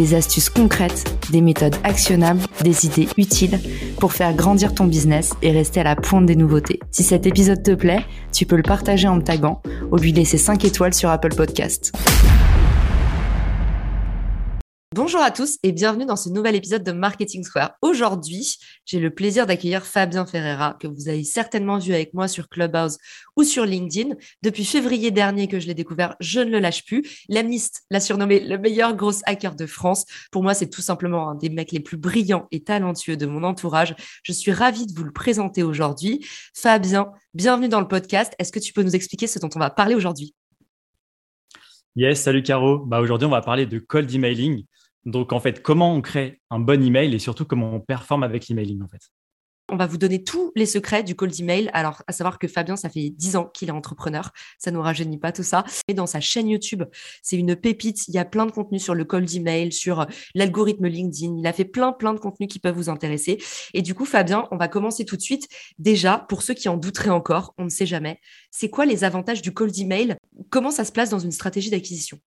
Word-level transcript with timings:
des 0.00 0.14
astuces 0.14 0.48
concrètes, 0.48 1.04
des 1.30 1.42
méthodes 1.42 1.76
actionnables, 1.84 2.40
des 2.64 2.86
idées 2.86 3.06
utiles 3.18 3.60
pour 3.98 4.14
faire 4.14 4.34
grandir 4.34 4.74
ton 4.74 4.86
business 4.86 5.34
et 5.42 5.50
rester 5.50 5.80
à 5.80 5.84
la 5.84 5.94
pointe 5.94 6.24
des 6.24 6.36
nouveautés. 6.36 6.80
Si 6.90 7.02
cet 7.02 7.26
épisode 7.26 7.62
te 7.62 7.72
plaît, 7.72 8.02
tu 8.32 8.46
peux 8.46 8.56
le 8.56 8.62
partager 8.62 9.08
en 9.08 9.16
me 9.16 9.22
taguant 9.22 9.60
ou 9.92 9.96
lui 9.96 10.12
laisser 10.12 10.38
5 10.38 10.64
étoiles 10.64 10.94
sur 10.94 11.10
Apple 11.10 11.34
Podcast. 11.34 11.92
Bonjour 14.92 15.20
à 15.20 15.30
tous 15.30 15.56
et 15.62 15.70
bienvenue 15.70 16.04
dans 16.04 16.16
ce 16.16 16.28
nouvel 16.28 16.56
épisode 16.56 16.82
de 16.82 16.90
Marketing 16.90 17.44
Square. 17.44 17.74
Aujourd'hui, 17.80 18.56
j'ai 18.84 18.98
le 18.98 19.10
plaisir 19.10 19.46
d'accueillir 19.46 19.86
Fabien 19.86 20.26
Ferreira, 20.26 20.76
que 20.80 20.88
vous 20.88 21.08
avez 21.08 21.22
certainement 21.22 21.78
vu 21.78 21.94
avec 21.94 22.12
moi 22.12 22.26
sur 22.26 22.48
Clubhouse 22.48 22.98
ou 23.36 23.44
sur 23.44 23.64
LinkedIn. 23.64 24.16
Depuis 24.42 24.64
février 24.64 25.12
dernier 25.12 25.46
que 25.46 25.60
je 25.60 25.68
l'ai 25.68 25.74
découvert, 25.74 26.16
je 26.18 26.40
ne 26.40 26.50
le 26.50 26.58
lâche 26.58 26.84
plus. 26.84 27.04
L'Amniste 27.28 27.84
l'a 27.92 28.00
surnommé 28.00 28.40
le 28.40 28.58
meilleur 28.58 28.96
gros 28.96 29.12
hacker 29.26 29.54
de 29.54 29.64
France. 29.64 30.06
Pour 30.32 30.42
moi, 30.42 30.54
c'est 30.54 30.68
tout 30.68 30.82
simplement 30.82 31.30
un 31.30 31.36
des 31.36 31.50
mecs 31.50 31.70
les 31.70 31.78
plus 31.78 31.96
brillants 31.96 32.48
et 32.50 32.64
talentueux 32.64 33.16
de 33.16 33.26
mon 33.26 33.44
entourage. 33.44 33.94
Je 34.24 34.32
suis 34.32 34.50
ravie 34.50 34.86
de 34.86 34.92
vous 34.92 35.04
le 35.04 35.12
présenter 35.12 35.62
aujourd'hui. 35.62 36.26
Fabien, 36.52 37.12
bienvenue 37.32 37.68
dans 37.68 37.80
le 37.80 37.86
podcast. 37.86 38.34
Est-ce 38.40 38.50
que 38.50 38.58
tu 38.58 38.72
peux 38.72 38.82
nous 38.82 38.96
expliquer 38.96 39.28
ce 39.28 39.38
dont 39.38 39.50
on 39.54 39.60
va 39.60 39.70
parler 39.70 39.94
aujourd'hui? 39.94 40.34
Yes, 41.94 42.22
salut 42.22 42.42
Caro. 42.42 42.78
Bah, 42.78 43.00
aujourd'hui, 43.00 43.26
on 43.26 43.30
va 43.30 43.40
parler 43.40 43.66
de 43.66 43.78
cold 43.78 44.12
emailing. 44.12 44.64
Donc, 45.04 45.32
en 45.32 45.40
fait, 45.40 45.62
comment 45.62 45.94
on 45.94 46.00
crée 46.00 46.40
un 46.50 46.58
bon 46.58 46.82
email 46.82 47.14
et 47.14 47.18
surtout 47.18 47.44
comment 47.44 47.74
on 47.74 47.80
performe 47.80 48.22
avec 48.22 48.48
l'emailing, 48.48 48.82
en 48.82 48.88
fait. 48.88 49.10
On 49.72 49.76
va 49.76 49.86
vous 49.86 49.98
donner 49.98 50.24
tous 50.24 50.50
les 50.56 50.66
secrets 50.66 51.04
du 51.04 51.14
cold 51.14 51.38
email. 51.38 51.70
Alors, 51.72 52.02
à 52.08 52.12
savoir 52.12 52.40
que 52.40 52.48
Fabien, 52.48 52.74
ça 52.74 52.90
fait 52.90 53.10
10 53.10 53.36
ans 53.36 53.44
qu'il 53.44 53.68
est 53.68 53.72
entrepreneur. 53.72 54.32
Ça 54.58 54.72
ne 54.72 54.76
nous 54.76 54.82
rajeunit 54.82 55.18
pas 55.18 55.30
tout 55.30 55.44
ça. 55.44 55.62
Et 55.86 55.94
dans 55.94 56.06
sa 56.06 56.18
chaîne 56.18 56.48
YouTube, 56.48 56.82
c'est 57.22 57.36
une 57.36 57.54
pépite. 57.54 58.08
Il 58.08 58.14
y 58.14 58.18
a 58.18 58.24
plein 58.24 58.46
de 58.46 58.50
contenus 58.50 58.82
sur 58.82 58.96
le 58.96 59.04
cold 59.04 59.32
email, 59.32 59.70
sur 59.70 60.06
l'algorithme 60.34 60.88
LinkedIn. 60.88 61.36
Il 61.38 61.46
a 61.46 61.52
fait 61.52 61.64
plein, 61.64 61.92
plein 61.92 62.14
de 62.14 62.18
contenus 62.18 62.48
qui 62.48 62.58
peuvent 62.58 62.74
vous 62.74 62.88
intéresser. 62.88 63.38
Et 63.72 63.82
du 63.82 63.94
coup, 63.94 64.06
Fabien, 64.06 64.48
on 64.50 64.56
va 64.56 64.66
commencer 64.66 65.04
tout 65.04 65.16
de 65.16 65.22
suite. 65.22 65.46
Déjà, 65.78 66.18
pour 66.28 66.42
ceux 66.42 66.54
qui 66.54 66.68
en 66.68 66.76
douteraient 66.76 67.10
encore, 67.10 67.54
on 67.56 67.64
ne 67.64 67.70
sait 67.70 67.86
jamais. 67.86 68.18
C'est 68.50 68.70
quoi 68.70 68.86
les 68.86 69.04
avantages 69.04 69.40
du 69.40 69.54
cold 69.54 69.78
email? 69.78 70.16
Comment 70.50 70.72
ça 70.72 70.84
se 70.84 70.90
place 70.90 71.10
dans 71.10 71.20
une 71.20 71.30
stratégie 71.30 71.70
d'acquisition? 71.70 72.18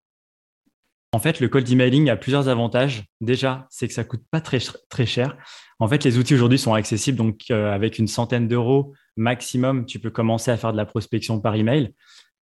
En 1.14 1.19
fait, 1.19 1.39
le 1.39 1.47
cold 1.47 1.69
emailing 1.72 2.09
a 2.09 2.16
plusieurs 2.16 2.50
avantages. 2.50 3.06
Déjà, 3.22 3.67
c'est 3.69 3.88
que 3.88 3.94
ça 3.94 4.03
coûte 4.03 4.23
pas 4.31 4.42
très, 4.42 4.59
cher. 5.06 5.38
En 5.80 5.88
fait, 5.88 6.03
les 6.03 6.17
outils 6.17 6.33
aujourd'hui 6.33 6.58
sont 6.58 6.73
accessibles, 6.73 7.17
donc 7.17 7.44
euh, 7.52 7.72
avec 7.72 8.00
une 8.00 8.08
centaine 8.08 8.47
d'euros 8.47 8.94
maximum, 9.16 9.86
tu 9.86 10.00
peux 10.00 10.09
commencer 10.09 10.50
à 10.50 10.58
faire 10.58 10.72
de 10.72 10.78
la 10.78 10.88
prospection 10.88 11.39
par 11.39 11.53
email. 11.53 11.94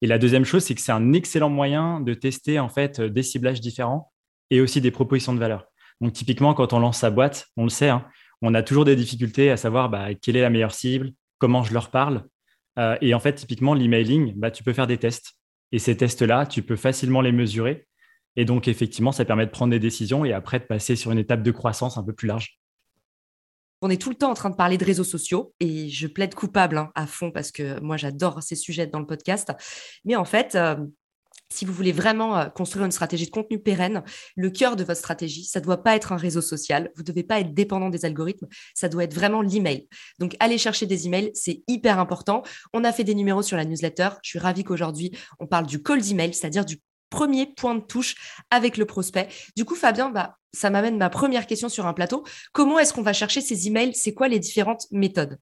Et 0.02 0.06
la 0.06 0.18
deuxième 0.18 0.44
chose, 0.44 0.62
c'est 0.62 0.76
que 0.76 0.80
c'est 0.80 0.92
un 0.92 1.12
excellent 1.12 1.50
moyen 1.50 2.00
de 2.00 2.14
tester 2.14 2.60
en 2.60 2.68
fait 2.68 3.00
des 3.00 3.24
ciblages 3.24 3.60
différents 3.60 4.12
et 4.50 4.60
aussi 4.60 4.80
des 4.80 4.92
propositions 4.92 5.34
de 5.34 5.40
valeur. 5.40 5.66
Donc 6.00 6.12
typiquement, 6.12 6.54
quand 6.54 6.72
on 6.72 6.78
lance 6.78 6.98
sa 6.98 7.10
boîte, 7.10 7.48
on 7.56 7.64
le 7.64 7.70
sait, 7.70 7.88
hein, 7.88 8.06
on 8.40 8.54
a 8.54 8.62
toujours 8.62 8.84
des 8.84 8.94
difficultés 8.94 9.50
à 9.50 9.56
savoir 9.56 9.90
bah, 9.90 10.14
quelle 10.14 10.36
est 10.36 10.42
la 10.42 10.50
meilleure 10.50 10.74
cible, 10.74 11.10
comment 11.38 11.64
je 11.64 11.74
leur 11.74 11.90
parle. 11.90 12.24
Euh, 12.78 12.96
et 13.00 13.14
en 13.14 13.20
fait, 13.20 13.34
typiquement, 13.34 13.74
l'emailing, 13.74 14.32
bah, 14.36 14.52
tu 14.52 14.62
peux 14.62 14.72
faire 14.72 14.86
des 14.86 14.96
tests. 14.96 15.32
Et 15.72 15.80
ces 15.80 15.96
tests-là, 15.96 16.46
tu 16.46 16.62
peux 16.62 16.76
facilement 16.76 17.20
les 17.20 17.32
mesurer 17.32 17.88
et 18.36 18.44
donc, 18.44 18.68
effectivement, 18.68 19.12
ça 19.12 19.24
permet 19.24 19.46
de 19.46 19.50
prendre 19.50 19.70
des 19.70 19.80
décisions 19.80 20.24
et 20.24 20.32
après 20.32 20.60
de 20.60 20.64
passer 20.64 20.96
sur 20.96 21.10
une 21.10 21.18
étape 21.18 21.42
de 21.42 21.50
croissance 21.50 21.98
un 21.98 22.02
peu 22.02 22.12
plus 22.12 22.28
large. 22.28 22.58
On 23.82 23.90
est 23.90 24.00
tout 24.00 24.10
le 24.10 24.16
temps 24.16 24.30
en 24.30 24.34
train 24.34 24.50
de 24.50 24.56
parler 24.56 24.76
de 24.76 24.84
réseaux 24.84 25.04
sociaux 25.04 25.54
et 25.58 25.88
je 25.88 26.06
plaide 26.06 26.34
coupable 26.34 26.76
hein, 26.76 26.90
à 26.94 27.06
fond 27.06 27.30
parce 27.30 27.50
que 27.50 27.80
moi, 27.80 27.96
j'adore 27.96 28.42
ces 28.42 28.56
sujets 28.56 28.86
dans 28.86 29.00
le 29.00 29.06
podcast. 29.06 29.52
Mais 30.04 30.16
en 30.16 30.26
fait, 30.26 30.54
euh, 30.54 30.76
si 31.52 31.64
vous 31.64 31.72
voulez 31.72 31.92
vraiment 31.92 32.36
euh, 32.36 32.46
construire 32.46 32.84
une 32.84 32.92
stratégie 32.92 33.24
de 33.24 33.30
contenu 33.30 33.58
pérenne, 33.58 34.02
le 34.36 34.50
cœur 34.50 34.76
de 34.76 34.84
votre 34.84 34.98
stratégie, 34.98 35.44
ça 35.44 35.60
ne 35.60 35.64
doit 35.64 35.82
pas 35.82 35.96
être 35.96 36.12
un 36.12 36.16
réseau 36.16 36.42
social. 36.42 36.90
Vous 36.94 37.02
ne 37.02 37.06
devez 37.06 37.24
pas 37.24 37.40
être 37.40 37.54
dépendant 37.54 37.88
des 37.88 38.04
algorithmes. 38.04 38.46
Ça 38.74 38.88
doit 38.88 39.04
être 39.04 39.14
vraiment 39.14 39.40
l'email. 39.42 39.88
Donc, 40.18 40.36
aller 40.40 40.58
chercher 40.58 40.86
des 40.86 41.06
emails, 41.06 41.30
c'est 41.34 41.62
hyper 41.66 41.98
important. 41.98 42.42
On 42.72 42.84
a 42.84 42.92
fait 42.92 43.04
des 43.04 43.14
numéros 43.14 43.42
sur 43.42 43.56
la 43.56 43.64
newsletter. 43.64 44.10
Je 44.22 44.30
suis 44.30 44.38
ravie 44.38 44.62
qu'aujourd'hui, 44.62 45.10
on 45.38 45.46
parle 45.46 45.66
du 45.66 45.82
cold 45.82 46.06
email, 46.06 46.34
c'est-à-dire 46.34 46.64
du 46.64 46.80
premier 47.10 47.46
point 47.46 47.74
de 47.74 47.80
touche 47.80 48.14
avec 48.50 48.76
le 48.76 48.86
prospect. 48.86 49.28
Du 49.56 49.64
coup, 49.64 49.74
Fabien, 49.74 50.10
bah, 50.10 50.36
ça 50.52 50.70
m'amène 50.70 50.96
ma 50.96 51.10
première 51.10 51.46
question 51.46 51.68
sur 51.68 51.86
un 51.86 51.92
plateau. 51.92 52.24
Comment 52.52 52.78
est-ce 52.78 52.92
qu'on 52.92 53.02
va 53.02 53.12
chercher 53.12 53.40
ces 53.40 53.66
emails? 53.66 53.94
C'est 53.94 54.14
quoi 54.14 54.28
les 54.28 54.38
différentes 54.38 54.86
méthodes? 54.90 55.38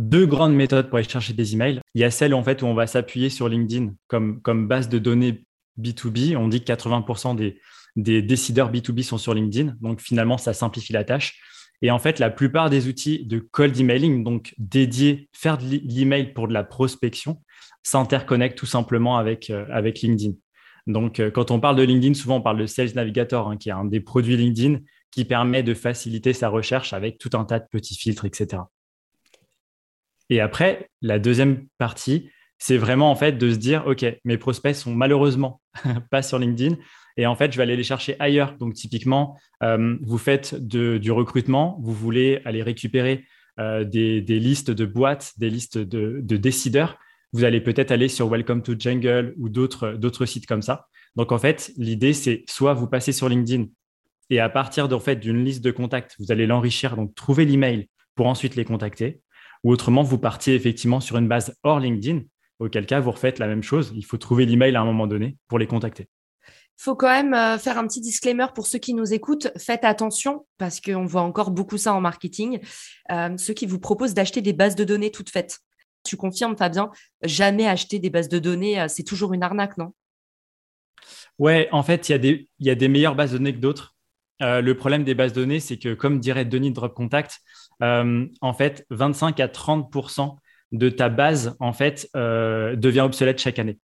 Deux 0.00 0.26
grandes 0.26 0.54
méthodes 0.54 0.88
pour 0.88 0.98
aller 0.98 1.08
chercher 1.08 1.32
des 1.32 1.54
emails. 1.54 1.80
Il 1.94 2.00
y 2.00 2.04
a 2.04 2.10
celle 2.10 2.34
en 2.34 2.42
fait 2.42 2.62
où 2.62 2.66
on 2.66 2.74
va 2.74 2.86
s'appuyer 2.86 3.30
sur 3.30 3.48
LinkedIn 3.48 3.92
comme, 4.08 4.68
base 4.68 4.88
de 4.88 4.98
données 4.98 5.44
B2B. 5.80 6.36
On 6.36 6.48
dit 6.48 6.62
que 6.62 6.72
80% 6.72 7.34
des, 7.36 8.22
décideurs 8.22 8.70
B2B 8.70 9.02
sont 9.02 9.18
sur 9.18 9.34
LinkedIn. 9.34 9.74
Donc 9.80 10.00
finalement, 10.00 10.38
ça 10.38 10.52
simplifie 10.52 10.92
la 10.92 11.04
tâche. 11.04 11.40
Et 11.82 11.90
en 11.90 11.98
fait, 11.98 12.18
la 12.18 12.30
plupart 12.30 12.70
des 12.70 12.86
outils 12.86 13.26
de 13.26 13.38
cold 13.38 13.78
emailing, 13.78 14.22
donc 14.22 14.54
dédiés, 14.58 15.28
faire 15.32 15.58
de 15.58 15.64
l'email 15.64 16.32
pour 16.32 16.48
de 16.48 16.54
la 16.54 16.62
prospection, 16.62 17.42
s'interconnectent 17.82 18.56
tout 18.56 18.66
simplement 18.66 19.18
avec, 19.18 19.50
euh, 19.50 19.66
avec 19.70 20.00
LinkedIn. 20.00 20.34
Donc, 20.86 21.20
euh, 21.20 21.30
quand 21.30 21.50
on 21.50 21.60
parle 21.60 21.76
de 21.76 21.82
LinkedIn, 21.82 22.14
souvent 22.14 22.36
on 22.36 22.42
parle 22.42 22.58
de 22.58 22.66
Sales 22.66 22.94
Navigator, 22.94 23.48
hein, 23.48 23.56
qui 23.56 23.70
est 23.70 23.72
un 23.72 23.84
des 23.84 24.00
produits 24.00 24.36
LinkedIn 24.36 24.80
qui 25.10 25.24
permet 25.24 25.62
de 25.62 25.74
faciliter 25.74 26.32
sa 26.32 26.48
recherche 26.48 26.92
avec 26.92 27.18
tout 27.18 27.30
un 27.34 27.44
tas 27.44 27.58
de 27.58 27.66
petits 27.70 27.94
filtres, 27.94 28.24
etc. 28.24 28.62
Et 30.28 30.40
après, 30.40 30.90
la 31.00 31.18
deuxième 31.18 31.66
partie, 31.78 32.30
c'est 32.58 32.76
vraiment 32.76 33.10
en 33.10 33.14
fait 33.14 33.32
de 33.32 33.50
se 33.50 33.56
dire, 33.56 33.86
OK, 33.86 34.04
mes 34.24 34.38
prospects 34.38 34.74
sont 34.74 34.94
malheureusement 34.94 35.60
pas 36.10 36.22
sur 36.22 36.38
LinkedIn. 36.38 36.76
Et 37.16 37.26
en 37.26 37.36
fait, 37.36 37.52
je 37.52 37.56
vais 37.56 37.62
aller 37.62 37.76
les 37.76 37.84
chercher 37.84 38.16
ailleurs. 38.18 38.56
Donc, 38.58 38.74
typiquement, 38.74 39.38
euh, 39.62 39.96
vous 40.02 40.18
faites 40.18 40.54
du 40.54 41.12
recrutement, 41.12 41.78
vous 41.80 41.92
voulez 41.92 42.40
aller 42.44 42.62
récupérer 42.62 43.24
euh, 43.60 43.84
des, 43.84 44.20
listes 44.20 44.72
de 44.72 44.84
boîtes, 44.84 45.32
des 45.38 45.48
listes 45.48 45.78
de 45.78 46.36
décideurs 46.36 46.98
vous 47.34 47.42
allez 47.42 47.60
peut-être 47.60 47.90
aller 47.90 48.08
sur 48.08 48.28
Welcome 48.28 48.62
to 48.62 48.78
Jungle 48.78 49.34
ou 49.38 49.48
d'autres 49.48 50.24
sites 50.24 50.46
comme 50.46 50.62
ça. 50.62 50.86
Donc, 51.16 51.32
en 51.32 51.38
fait, 51.38 51.72
l'idée, 51.76 52.12
c'est 52.12 52.44
soit 52.48 52.74
vous 52.74 52.86
passez 52.86 53.10
sur 53.10 53.28
LinkedIn 53.28 53.66
et 54.30 54.38
à 54.38 54.48
partir 54.48 54.88
d'une 54.88 55.44
liste 55.44 55.62
de 55.62 55.72
contacts, 55.72 56.14
vous 56.20 56.30
allez 56.30 56.46
l'enrichir, 56.46 56.94
donc 56.94 57.12
trouver 57.16 57.44
l'email 57.44 57.88
pour 58.14 58.28
ensuite 58.28 58.54
les 58.54 58.64
contacter. 58.64 59.20
Ou 59.64 59.72
autrement, 59.72 60.04
vous 60.04 60.16
partiez 60.16 60.54
effectivement 60.54 61.00
sur 61.00 61.16
une 61.16 61.26
base 61.26 61.56
hors 61.64 61.80
LinkedIn, 61.80 62.20
auquel 62.60 62.86
cas, 62.86 63.00
vous 63.00 63.10
refaites 63.10 63.40
la 63.40 63.48
même 63.48 63.64
chose. 63.64 63.92
Il 63.96 64.04
faut 64.04 64.16
trouver 64.16 64.46
l'email 64.46 64.76
à 64.76 64.82
un 64.82 64.84
moment 64.84 65.08
donné 65.08 65.36
pour 65.48 65.58
les 65.58 65.66
contacter. 65.66 66.06
Il 66.46 66.82
faut 66.84 66.94
quand 66.94 67.10
même 67.10 67.34
euh, 67.34 67.58
faire 67.58 67.78
un 67.78 67.86
petit 67.88 68.00
disclaimer 68.00 68.46
pour 68.54 68.68
ceux 68.68 68.78
qui 68.78 68.94
nous 68.94 69.12
écoutent. 69.12 69.48
Faites 69.58 69.84
attention 69.84 70.46
parce 70.56 70.80
qu'on 70.80 71.04
voit 71.04 71.22
encore 71.22 71.50
beaucoup 71.50 71.78
ça 71.78 71.94
en 71.94 72.00
marketing. 72.00 72.60
Euh, 73.10 73.36
ceux 73.38 73.54
qui 73.54 73.66
vous 73.66 73.80
proposent 73.80 74.14
d'acheter 74.14 74.40
des 74.40 74.52
bases 74.52 74.76
de 74.76 74.84
données 74.84 75.10
toutes 75.10 75.30
faites. 75.30 75.58
Tu 76.04 76.16
confirmes, 76.18 76.56
Fabien, 76.56 76.90
jamais 77.22 77.66
acheter 77.66 77.98
des 77.98 78.10
bases 78.10 78.28
de 78.28 78.38
données, 78.38 78.80
euh, 78.80 78.88
c'est 78.88 79.02
toujours 79.02 79.32
une 79.32 79.42
arnaque, 79.42 79.78
non? 79.78 79.92
Ouais, 81.38 81.68
en 81.72 81.82
fait, 81.82 82.08
il 82.08 82.46
y, 82.60 82.70
a 82.70 82.74
des, 82.74 82.88
meilleures 82.88 83.16
bases 83.16 83.32
de 83.32 83.38
données 83.38 83.54
que 83.54 83.58
d'autres. 83.58 83.96
Euh, 84.42 84.60
le 84.60 84.76
problème 84.76 85.02
des 85.02 85.14
bases 85.14 85.32
de 85.32 85.40
données, 85.40 85.60
c'est 85.60 85.78
que, 85.78 85.94
comme 85.94 86.20
dirait 86.20 86.44
Denis 86.44 86.72
Drop 86.72 86.94
Contact, 86.94 87.40
euh, 87.82 88.26
en 88.40 88.52
fait, 88.52 88.86
25 88.90 89.40
à 89.40 89.48
30% 89.48 90.36
de 90.72 90.88
ta 90.90 91.08
base, 91.08 91.56
en 91.58 91.72
fait, 91.72 92.08
devient 92.14 93.00
obsolète 93.00 93.40
chaque 93.40 93.58
année. 93.58 93.78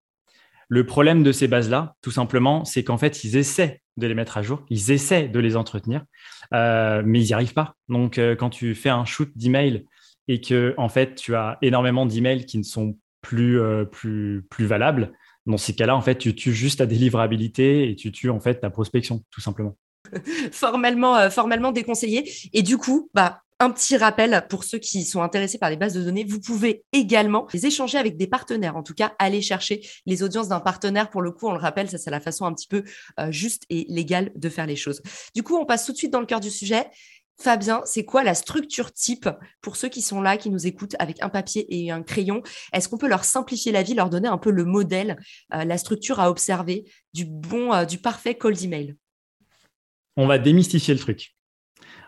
Le 0.68 0.86
problème 0.86 1.24
de 1.24 1.32
ces 1.32 1.48
bases-là, 1.48 1.96
tout 2.02 2.12
simplement, 2.12 2.66
c'est 2.66 2.84
qu'en 2.84 2.98
fait, 2.98 3.24
ils 3.24 3.38
essaient 3.38 3.82
de 3.98 4.08
les 4.08 4.14
mettre 4.14 4.38
à 4.38 4.42
jour, 4.42 4.64
ils 4.70 4.92
essaient 4.92 5.28
de 5.28 5.40
les 5.40 5.56
entretenir, 5.56 6.04
mais 6.52 7.20
ils 7.20 7.26
n'y 7.26 7.34
arrivent 7.34 7.54
pas. 7.54 7.76
Donc, 7.90 8.20
quand 8.40 8.50
tu 8.50 8.74
fais 8.76 8.90
un 8.90 9.06
shoot 9.06 9.32
d'email 9.36 9.86
et 10.30 10.40
que 10.40 10.74
en 10.78 10.88
fait 10.88 11.16
tu 11.16 11.36
as 11.36 11.58
énormément 11.62 12.06
d'emails 12.06 12.46
qui 12.46 12.58
ne 12.58 12.64
sont 12.64 12.96
plus, 13.22 13.60
euh, 13.60 13.84
plus, 13.84 14.46
plus 14.50 14.66
valables, 14.66 15.12
dans 15.46 15.58
ces 15.58 15.74
cas-là, 15.74 15.96
en 15.96 16.02
fait, 16.02 16.18
tu 16.18 16.36
tues 16.36 16.54
juste 16.54 16.80
ta 16.80 16.86
délivrabilité 16.86 17.90
et 17.90 17.96
tu 17.96 18.12
tues 18.12 18.30
en 18.30 18.40
fait 18.40 18.60
ta 18.60 18.70
prospection, 18.70 19.24
tout 19.32 19.42
simplement. 19.42 19.76
formellement, 20.52 21.18
euh, 21.18 21.30
formellement 21.30 21.72
déconseillé. 21.72 22.32
Et 22.54 22.62
du 22.62 22.78
coup, 22.78 23.10
bah, 23.14 23.42
Un 23.62 23.72
petit 23.72 23.98
rappel 23.98 24.46
pour 24.50 24.64
ceux 24.64 24.78
qui 24.78 25.04
sont 25.04 25.22
intéressés 25.22 25.58
par 25.58 25.70
les 25.70 25.76
bases 25.76 25.94
de 25.94 26.02
données, 26.02 26.24
vous 26.24 26.40
pouvez 26.40 26.86
également 26.94 27.46
les 27.54 27.66
échanger 27.66 27.98
avec 27.98 28.16
des 28.16 28.28
partenaires. 28.28 28.78
En 28.78 28.84
tout 28.84 28.94
cas, 28.94 29.14
aller 29.20 29.42
chercher 29.42 29.82
les 30.06 30.24
audiences 30.24 30.48
d'un 30.48 30.62
partenaire. 30.62 31.10
Pour 31.10 31.22
le 31.22 31.32
coup, 31.32 31.48
on 31.48 31.52
le 31.52 31.60
rappelle, 31.60 31.90
ça 31.90 31.98
c'est 31.98 32.10
la 32.10 32.22
façon 32.22 32.46
un 32.46 32.54
petit 32.54 32.70
peu 32.70 32.84
euh, 33.20 33.32
juste 33.32 33.64
et 33.70 33.86
légale 33.90 34.32
de 34.36 34.48
faire 34.48 34.66
les 34.66 34.78
choses. 34.78 35.02
Du 35.36 35.44
coup, 35.44 35.58
on 35.58 35.66
passe 35.66 35.86
tout 35.86 35.92
de 35.92 35.98
suite 35.98 36.14
dans 36.14 36.22
le 36.22 36.26
cœur 36.26 36.40
du 36.40 36.50
sujet. 36.50 36.86
Fabien, 37.42 37.82
c'est 37.86 38.04
quoi 38.04 38.24
la 38.24 38.34
structure 38.34 38.92
type 38.92 39.30
pour 39.62 39.78
ceux 39.78 39.88
qui 39.88 40.02
sont 40.02 40.22
là, 40.22 40.38
qui 40.38 40.50
nous 40.50 40.68
écoutent 40.68 40.96
avec 41.00 41.24
un 41.24 41.30
papier 41.30 41.66
et 41.70 41.90
un 41.90 42.04
crayon? 42.04 42.42
Est-ce 42.74 42.90
qu'on 42.90 42.98
peut 42.98 43.08
leur 43.08 43.24
simplifier 43.24 43.72
la 43.72 43.82
vie, 43.82 43.94
leur 43.94 44.10
donner 44.10 44.28
un 44.28 44.38
peu 44.38 44.52
le 44.52 44.66
modèle, 44.66 45.18
euh, 45.54 45.64
la 45.64 45.78
structure 45.78 46.20
à 46.20 46.30
observer 46.30 46.86
du 47.14 47.26
bon, 47.26 47.74
euh, 47.74 47.86
du 47.86 47.98
parfait 47.98 48.36
cold 48.36 48.62
email? 48.62 48.96
On 50.18 50.28
va 50.28 50.38
démystifier 50.38 50.94
le 50.94 51.00
truc. 51.00 51.36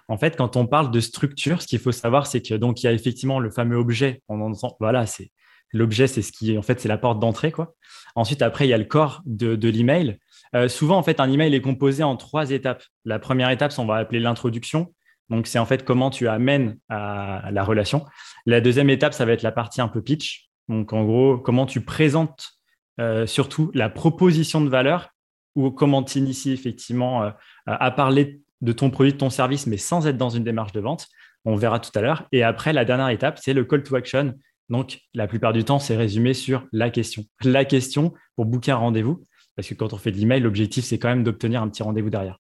En 0.10 0.18
fait, 0.18 0.36
quand 0.36 0.58
on 0.58 0.68
parle 0.68 0.92
de 0.92 1.00
structure, 1.00 1.62
ce 1.62 1.68
qu'il 1.68 1.80
faut 1.80 1.94
savoir, 1.94 2.28
c'est 2.28 2.42
que 2.42 2.56
donc 2.56 2.84
il 2.84 2.88
y 2.88 2.90
a 2.90 2.92
effectivement 2.92 3.40
le 3.40 3.50
fameux 3.50 3.78
objet. 3.78 4.22
On 4.28 4.52
voilà, 4.82 5.06
c'est 5.06 5.32
l'objet, 5.72 6.08
c'est 6.08 6.22
ce 6.22 6.34
qui 6.34 6.58
en 6.58 6.62
fait 6.62 6.82
c'est 6.82 6.90
la 6.90 6.98
porte 6.98 7.20
d'entrée 7.20 7.54
quoi. 7.54 7.76
Ensuite, 8.16 8.42
après, 8.42 8.66
il 8.66 8.70
y 8.70 8.74
a 8.74 8.78
le 8.78 8.86
corps 8.86 9.22
de, 9.26 9.70
l'email. 9.70 10.18
Euh, 10.56 10.68
souvent, 10.68 10.98
en 10.98 11.04
fait, 11.04 11.20
un 11.20 11.32
email 11.32 11.56
est 11.56 11.62
composé 11.62 12.04
en 12.04 12.18
trois 12.18 12.52
étapes. 12.52 12.84
La 13.06 13.20
première 13.20 13.50
étape, 13.50 13.72
on 13.78 13.86
va 13.86 13.96
appeler 13.96 14.20
l'introduction. 14.20 14.94
Donc, 15.32 15.48
c'est 15.48 15.60
en 15.60 15.66
fait 15.66 15.84
comment 15.84 16.10
tu 16.10 16.28
amènes 16.28 16.78
à 16.90 17.50
la 17.52 17.64
relation. 17.64 18.06
La 18.46 18.62
deuxième 18.62 18.90
étape, 18.90 19.14
ça 19.14 19.26
va 19.26 19.32
être 19.32 19.42
la 19.42 19.54
partie 19.54 19.82
un 19.82 19.88
peu 19.88 20.02
pitch. 20.02 20.50
Donc, 20.68 20.94
en 20.94 21.04
gros, 21.06 21.38
comment 21.38 21.66
tu 21.66 21.82
présentes 21.82 22.52
euh, 23.00 23.26
surtout 23.26 23.72
la 23.74 23.90
proposition 23.90 24.62
de 24.62 24.70
valeur 24.70 25.10
ou 25.56 25.72
comment 25.72 26.04
tu 26.04 26.20
inities 26.20 26.52
effectivement 26.52 27.24
euh, 27.24 27.32
à 27.66 27.92
parler 27.92 28.42
de 28.60 28.74
ton 28.74 28.90
produit, 28.90 29.14
de 29.14 29.18
ton 29.18 29.30
service, 29.30 29.68
mais 29.68 29.78
sans 29.78 30.06
être 30.06 30.18
dans 30.18 30.30
une 30.30 30.44
démarche 30.44 30.74
de 30.74 30.82
vente. 30.82 31.08
On 31.46 31.56
verra 31.56 31.80
tout 31.80 31.92
à 31.96 32.02
l'heure. 32.02 32.28
Et 32.34 32.44
après, 32.44 32.74
la 32.74 32.86
dernière 32.86 33.10
étape, 33.10 33.40
c'est 33.42 33.54
le 33.54 33.64
call 33.64 33.84
to 33.84 33.96
action. 33.96 34.34
Donc, 34.70 35.00
la 35.14 35.28
plupart 35.28 35.54
du 35.54 35.64
temps, 35.64 35.80
c'est 35.80 35.96
résumé 35.96 36.34
sur 36.34 36.68
la 36.74 36.90
question. 36.90 37.24
La 37.44 37.64
question 37.66 38.14
pour 38.36 38.46
booker 38.46 38.72
un 38.72 38.76
rendez-vous. 38.76 39.26
Parce 39.56 39.68
que 39.68 39.74
quand 39.74 39.94
on 39.94 39.98
fait 39.98 40.12
de 40.12 40.18
l'email, 40.18 40.42
l'objectif, 40.42 40.84
c'est 40.84 41.00
quand 41.00 41.10
même 41.10 41.24
d'obtenir 41.24 41.62
un 41.62 41.70
petit 41.70 41.84
rendez-vous 41.84 42.10
derrière. 42.10 42.38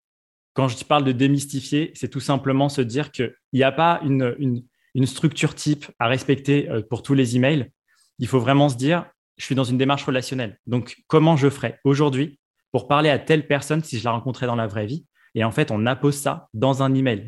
Quand 0.53 0.67
je 0.67 0.83
parle 0.83 1.03
de 1.03 1.11
démystifier, 1.11 1.91
c'est 1.95 2.09
tout 2.09 2.19
simplement 2.19 2.69
se 2.69 2.81
dire 2.81 3.11
qu'il 3.11 3.33
n'y 3.53 3.63
a 3.63 3.71
pas 3.71 4.01
une, 4.03 4.63
structure 5.05 5.55
type 5.55 5.85
à 5.99 6.07
respecter 6.07 6.69
euh, 6.69 6.81
pour 6.81 7.03
tous 7.03 7.13
les 7.13 7.37
emails. 7.37 7.71
Il 8.19 8.27
faut 8.27 8.39
vraiment 8.39 8.67
se 8.67 8.75
dire, 8.75 9.05
je 9.37 9.45
suis 9.45 9.55
dans 9.55 9.63
une 9.63 9.77
démarche 9.77 10.03
relationnelle. 10.03 10.59
Donc, 10.67 10.97
comment 11.07 11.37
je 11.37 11.49
ferais 11.49 11.79
aujourd'hui 11.83 12.39
pour 12.71 12.87
parler 12.87 13.09
à 13.09 13.17
telle 13.17 13.47
personne 13.47 13.83
si 13.83 13.97
je 13.97 14.03
la 14.03 14.11
rencontrais 14.11 14.47
dans 14.47 14.55
la 14.55 14.67
vraie 14.67 14.85
vie? 14.85 15.05
Et 15.35 15.43
en 15.43 15.51
fait, 15.51 15.71
on 15.71 15.85
appose 15.85 16.15
ça 16.15 16.49
dans 16.53 16.83
un 16.83 16.93
email. 16.93 17.25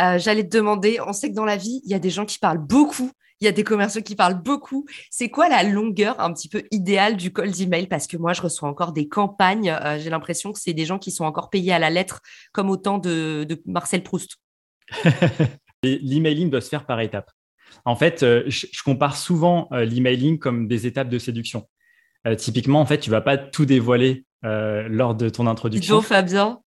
Euh, 0.00 0.18
j'allais 0.18 0.44
te 0.44 0.56
demander, 0.56 0.98
on 1.06 1.12
sait 1.12 1.30
que 1.30 1.34
dans 1.34 1.44
la 1.44 1.56
vie, 1.56 1.80
il 1.84 1.90
y 1.90 1.94
a 1.94 1.98
des 1.98 2.10
gens 2.10 2.24
qui 2.24 2.38
parlent 2.38 2.58
beaucoup, 2.58 3.10
il 3.40 3.44
y 3.44 3.48
a 3.48 3.52
des 3.52 3.64
commerciaux 3.64 4.02
qui 4.02 4.16
parlent 4.16 4.42
beaucoup. 4.42 4.86
C'est 5.10 5.28
quoi 5.28 5.48
la 5.48 5.62
longueur 5.62 6.20
un 6.20 6.32
petit 6.32 6.48
peu 6.48 6.64
idéale 6.70 7.16
du 7.16 7.32
cold 7.32 7.58
email 7.60 7.86
Parce 7.86 8.06
que 8.06 8.16
moi, 8.16 8.32
je 8.32 8.42
reçois 8.42 8.68
encore 8.68 8.92
des 8.92 9.08
campagnes. 9.08 9.70
Euh, 9.70 9.98
j'ai 9.98 10.10
l'impression 10.10 10.52
que 10.52 10.58
c'est 10.58 10.72
des 10.72 10.84
gens 10.84 10.98
qui 10.98 11.10
sont 11.10 11.24
encore 11.24 11.50
payés 11.50 11.72
à 11.72 11.78
la 11.78 11.90
lettre, 11.90 12.20
comme 12.52 12.70
au 12.70 12.76
temps 12.76 12.98
de, 12.98 13.46
Marcel 13.66 14.02
Proust. 14.02 14.36
L'emailing 15.82 16.50
doit 16.50 16.60
se 16.60 16.68
faire 16.68 16.86
par 16.86 17.00
étapes. 17.00 17.30
En 17.84 17.94
fait, 17.94 18.22
euh, 18.22 18.42
je, 18.46 18.66
compare 18.82 19.16
souvent 19.16 19.68
l'emailing 19.70 20.38
comme 20.38 20.66
des 20.66 20.86
étapes 20.86 21.08
de 21.08 21.18
séduction. 21.18 21.68
typiquement, 22.36 22.80
en 22.80 22.86
fait, 22.86 22.98
tu 22.98 23.10
vas 23.10 23.20
pas 23.20 23.38
tout 23.38 23.66
dévoiler 23.66 24.24
lors 24.42 25.14
de 25.14 25.28
ton 25.28 25.46
introduction. 25.46 25.96
Bonjour 25.96 26.08
Fabien. 26.08 26.60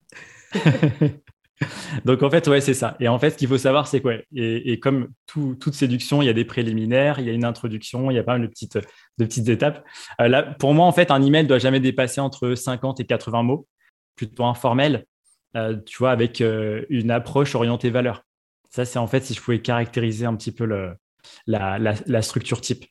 Donc 2.06 2.24
en 2.24 2.30
fait, 2.30 2.48
ouais, 2.48 2.62
c'est 2.62 2.74
ça. 2.74 2.96
Et 3.00 3.08
en 3.08 3.20
fait, 3.20 3.32
ce 3.32 3.38
qu'il 3.38 3.48
faut 3.48 3.58
savoir, 3.58 3.88
c'est 3.88 4.02
quoi 4.02 4.14
et, 4.36 4.80
comme 4.80 5.10
toute 5.28 5.74
séduction, 5.74 6.22
il 6.22 6.26
y 6.26 6.30
a 6.30 6.34
des 6.34 6.46
préliminaires, 6.46 7.20
il 7.20 7.26
y 7.26 7.30
a 7.30 7.34
une 7.34 7.46
introduction, 7.46 8.12
il 8.12 8.16
y 8.16 8.20
a 8.20 8.24
pas 8.24 8.34
mal 8.38 8.42
de 8.42 8.48
petites, 8.48 9.50
étapes. 9.50 9.86
Euh, 10.20 10.28
là, 10.28 10.44
pour 10.44 10.74
moi, 10.74 10.86
en 10.86 10.92
fait, 10.92 11.12
un 11.12 11.22
email 11.22 11.46
doit 11.48 11.60
jamais 11.60 11.80
dépasser 11.80 12.22
entre 12.22 12.56
50 12.56 13.00
et 13.00 13.06
80 13.06 13.44
mots, 13.44 13.68
plutôt 14.16 14.46
informel, 14.46 15.06
euh, 15.56 15.78
tu 15.86 15.98
vois, 15.98 16.12
avec 16.12 16.42
euh, 16.42 16.86
une 16.90 17.12
approche 17.12 17.56
orientée 17.56 17.90
valeur. 17.90 18.24
Ça, 18.70 18.86
c'est 18.86 19.00
en 19.00 19.08
fait 19.08 19.24
si 19.26 19.34
je 19.34 19.42
pouvais 19.42 19.62
caractériser 19.62 20.26
un 20.26 20.36
petit 20.36 20.52
peu 20.52 20.66
la, 21.46 22.22
structure 22.22 22.62
type. 22.62 22.86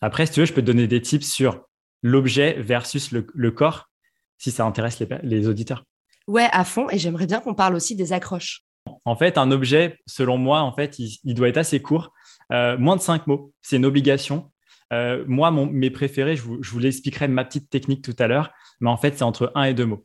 Après, 0.00 0.26
si 0.26 0.32
tu 0.32 0.40
veux, 0.40 0.46
je 0.46 0.52
peux 0.52 0.60
te 0.60 0.66
donner 0.66 0.86
des 0.86 1.00
tips 1.00 1.26
sur 1.26 1.64
l'objet 2.02 2.60
versus 2.60 3.10
le, 3.10 3.50
corps, 3.50 3.88
si 4.36 4.50
ça 4.50 4.66
intéresse 4.66 5.02
les 5.22 5.48
auditeurs. 5.48 5.84
Ouais, 6.26 6.48
à 6.52 6.64
fond. 6.64 6.88
Et 6.90 6.98
j'aimerais 6.98 7.26
bien 7.26 7.40
qu'on 7.40 7.54
parle 7.54 7.74
aussi 7.74 7.96
des 7.96 8.12
accroches. 8.12 8.62
En 9.04 9.16
fait, 9.16 9.38
un 9.38 9.50
objet, 9.50 9.98
selon 10.06 10.38
moi, 10.38 10.60
en 10.60 10.72
fait, 10.72 10.98
il, 10.98 11.34
doit 11.34 11.48
être 11.48 11.58
assez 11.58 11.80
court, 11.80 12.12
euh, 12.52 12.76
moins 12.78 12.96
de 12.96 13.00
cinq 13.00 13.26
mots. 13.26 13.52
C'est 13.62 13.76
une 13.76 13.86
obligation. 13.86 14.50
Euh, 14.92 15.24
moi, 15.26 15.50
mes 15.50 15.90
préférés, 15.90 16.36
je 16.36 16.42
vous, 16.42 16.78
l'expliquerai 16.78 17.28
ma 17.28 17.44
petite 17.44 17.70
technique 17.70 18.02
tout 18.02 18.16
à 18.18 18.26
l'heure, 18.26 18.50
mais 18.80 18.90
en 18.90 18.96
fait, 18.96 19.16
c'est 19.16 19.24
entre 19.24 19.52
un 19.54 19.64
et 19.64 19.74
deux 19.74 19.86
mots. 19.86 20.04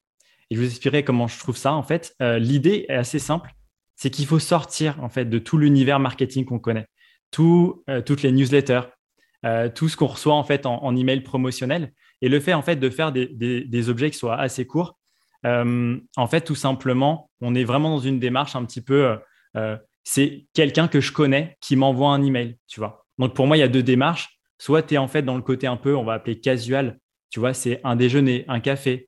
Et 0.50 0.56
je 0.56 0.62
vous 0.62 0.66
expliquerai 0.66 1.04
comment 1.04 1.28
je 1.28 1.38
trouve 1.40 1.58
ça. 1.58 1.74
En 1.74 1.84
fait, 1.84 2.16
euh, 2.22 2.40
l'idée 2.40 2.86
est 2.90 2.96
assez 2.96 3.20
simple, 3.20 3.52
c'est 3.96 4.10
qu'il 4.10 4.26
faut 4.26 4.40
sortir 4.40 5.02
en 5.04 5.10
fait 5.10 5.26
de 5.26 5.40
tout 5.40 5.58
l'univers 5.58 6.00
marketing 6.00 6.46
qu'on 6.46 6.60
connaît, 6.60 6.88
tout, 7.32 7.84
toutes 8.06 8.24
les 8.24 8.32
newsletters, 8.32 8.84
tout 9.76 9.90
ce 9.90 9.98
qu'on 9.98 10.08
reçoit 10.08 10.36
en 10.36 10.44
fait 10.46 10.66
en, 10.66 10.96
email 10.96 11.20
promotionnel, 11.20 11.92
et 12.22 12.30
le 12.30 12.40
fait 12.40 12.54
en 12.54 12.62
fait 12.62 12.78
de 12.78 12.90
faire 12.90 13.12
des 13.12 13.90
objets 13.90 14.10
qui 14.10 14.18
soient 14.18 14.40
assez 14.40 14.66
courts 14.66 14.99
en 15.46 16.28
fait, 16.28 16.42
tout 16.42 16.56
simplement, 16.56 17.30
on 17.42 17.56
est 17.56 17.64
vraiment 17.64 17.90
dans 17.90 18.00
une 18.00 18.20
démarche 18.20 18.56
un 18.56 18.66
petit 18.66 18.82
peu. 18.82 19.06
Euh, 19.06 19.18
euh, 19.58 19.78
c'est 20.04 20.48
quelqu'un 20.54 20.88
que 20.88 21.02
je 21.02 21.12
connais 21.12 21.58
qui 21.62 21.76
m'envoie 21.76 22.10
un 22.10 22.24
email, 22.24 22.58
tu 22.68 22.80
vois. 22.80 23.06
Donc 23.18 23.36
pour 23.36 23.48
moi, 23.48 23.58
il 23.58 23.60
y 23.60 23.64
a 23.64 23.68
deux 23.68 23.84
démarches. 23.84 24.40
Soit 24.58 24.84
tu 24.84 24.96
es 24.96 24.98
en 24.98 25.08
fait 25.08 25.22
dans 25.22 25.36
le 25.36 25.42
côté 25.42 25.68
un 25.68 25.78
peu, 25.78 25.96
on 25.96 26.04
va 26.04 26.14
appeler 26.14 26.40
casual, 26.40 27.00
tu 27.30 27.40
vois, 27.40 27.54
c'est 27.54 27.80
un 27.84 27.96
déjeuner, 27.96 28.44
un 28.48 28.60
café, 28.60 29.08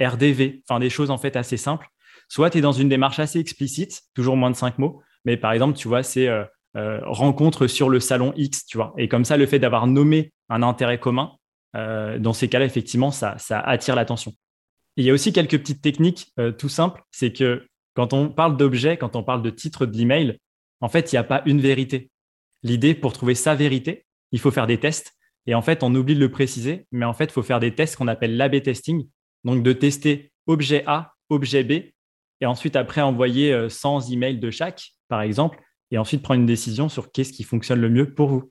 RDV, 0.00 0.62
enfin 0.68 0.78
des 0.78 0.90
choses 0.90 1.10
en 1.10 1.18
fait 1.18 1.36
assez 1.36 1.56
simples. 1.56 1.88
Soit 2.28 2.50
tu 2.50 2.58
es 2.58 2.60
dans 2.60 2.72
une 2.72 2.88
démarche 2.88 3.18
assez 3.18 3.40
explicite, 3.40 4.02
toujours 4.14 4.36
moins 4.36 4.50
de 4.50 4.56
cinq 4.56 4.78
mots, 4.78 5.02
mais 5.24 5.36
par 5.36 5.52
exemple, 5.52 5.76
tu 5.76 5.88
vois, 5.88 6.02
c'est 6.04 6.28
rencontre 6.74 7.66
sur 7.66 7.88
le 7.88 7.98
salon 7.98 8.32
X, 8.36 8.66
tu 8.66 8.76
vois. 8.76 8.94
Et 8.98 9.08
comme 9.08 9.24
ça, 9.24 9.36
le 9.36 9.46
fait 9.46 9.58
d'avoir 9.58 9.86
nommé 9.88 10.32
un 10.48 10.62
intérêt 10.62 10.98
commun, 10.98 11.32
dans 11.74 12.32
ces 12.32 12.48
cas-là, 12.48 12.64
effectivement, 12.64 13.10
ça 13.10 13.36
attire 13.48 13.96
l'attention 13.96 14.32
il 14.96 15.04
y 15.04 15.10
a 15.10 15.12
aussi 15.12 15.32
quelques 15.32 15.58
petites 15.58 15.82
techniques 15.82 16.32
euh, 16.38 16.52
tout 16.52 16.68
simples. 16.68 17.02
C'est 17.10 17.32
que 17.32 17.66
quand 17.94 18.12
on 18.12 18.28
parle 18.28 18.56
d'objet, 18.56 18.96
quand 18.96 19.16
on 19.16 19.22
parle 19.22 19.42
de 19.42 19.50
titre 19.50 19.86
de 19.86 19.96
l'email, 19.96 20.38
en 20.80 20.88
fait, 20.88 21.12
il 21.12 21.14
n'y 21.14 21.18
a 21.18 21.24
pas 21.24 21.42
une 21.46 21.60
vérité. 21.60 22.10
L'idée, 22.62 22.94
pour 22.94 23.12
trouver 23.12 23.34
sa 23.34 23.54
vérité, 23.54 24.06
il 24.32 24.40
faut 24.40 24.50
faire 24.50 24.66
des 24.66 24.78
tests. 24.78 25.12
Et 25.46 25.54
en 25.54 25.62
fait, 25.62 25.82
on 25.82 25.94
oublie 25.94 26.14
de 26.14 26.20
le 26.20 26.30
préciser, 26.30 26.86
mais 26.90 27.04
en 27.04 27.12
fait, 27.12 27.24
il 27.24 27.32
faut 27.32 27.42
faire 27.42 27.60
des 27.60 27.74
tests 27.74 27.96
qu'on 27.96 28.08
appelle 28.08 28.36
l'AB 28.36 28.62
testing. 28.62 29.06
Donc, 29.44 29.62
de 29.62 29.72
tester 29.72 30.32
objet 30.46 30.84
A, 30.86 31.12
objet 31.28 31.64
B, 31.64 31.72
et 32.40 32.46
ensuite, 32.46 32.76
après, 32.76 33.00
envoyer 33.00 33.68
100 33.68 33.96
euh, 34.10 34.12
emails 34.12 34.38
de 34.38 34.50
chaque, 34.50 34.92
par 35.08 35.22
exemple, 35.22 35.60
et 35.90 35.98
ensuite 35.98 36.22
prendre 36.22 36.40
une 36.40 36.46
décision 36.46 36.88
sur 36.88 37.12
qu'est-ce 37.12 37.32
qui 37.32 37.44
fonctionne 37.44 37.80
le 37.80 37.88
mieux 37.88 38.12
pour 38.12 38.28
vous. 38.28 38.50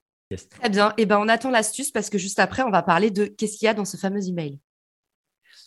Très 0.50 0.70
bien. 0.70 0.90
Et 0.92 1.04
eh 1.04 1.06
ben, 1.06 1.20
on 1.20 1.28
attend 1.28 1.52
l'astuce 1.52 1.92
parce 1.92 2.10
que 2.10 2.18
juste 2.18 2.40
après, 2.40 2.64
on 2.64 2.72
va 2.72 2.82
parler 2.82 3.12
de 3.12 3.26
qu'est-ce 3.26 3.58
qu'il 3.58 3.66
y 3.66 3.70
a 3.70 3.74
dans 3.74 3.86
ce 3.86 3.98
fameux 3.98 4.28
email. 4.28 4.60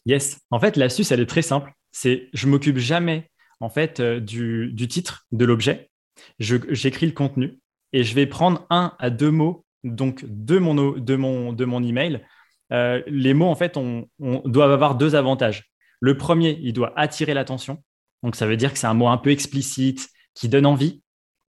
Yes. 0.07 0.41
En 0.51 0.61
fait, 0.61 0.77
l'astuce, 0.77 1.11
elle 1.11 1.21
est 1.21 1.27
très 1.27 1.43
simple. 1.43 1.73
C'est 1.91 2.29
je 2.33 2.47
m'occupe 2.47 2.79
jamais 2.79 3.29
en 3.61 3.69
fait 3.69 4.01
euh, 4.01 4.21
du, 4.21 4.89
titre 4.89 5.27
de 5.33 5.45
l'objet. 5.45 5.91
J'écris 6.39 7.07
le 7.07 7.13
contenu 7.13 7.59
et 7.93 8.05
je 8.05 8.15
vais 8.15 8.27
prendre 8.27 8.67
un 8.71 8.95
à 8.99 9.11
deux 9.11 9.31
mots 9.31 9.65
donc 9.85 10.25
de 10.27 10.59
mon 10.59 10.75
de 10.75 11.17
mon 11.17 11.53
de 11.53 11.65
mon 11.65 11.83
email. 11.83 12.25
Euh, 12.73 13.03
les 13.07 13.35
mots 13.35 13.47
en 13.47 13.55
fait 13.55 13.77
on, 13.77 14.09
doivent 14.19 14.73
avoir 14.73 14.95
deux 14.95 15.15
avantages. 15.15 15.71
Le 16.01 16.17
premier, 16.17 16.59
il 16.63 16.73
doit 16.73 16.93
attirer 16.97 17.35
l'attention. 17.35 17.83
Donc 18.23 18.37
ça 18.37 18.47
veut 18.47 18.57
dire 18.57 18.73
que 18.73 18.79
c'est 18.79 18.87
un 18.87 18.95
mot 18.95 19.09
un 19.09 19.19
peu 19.19 19.31
explicite 19.31 20.09
qui 20.35 20.49
donne 20.49 20.67
envie, 20.67 21.03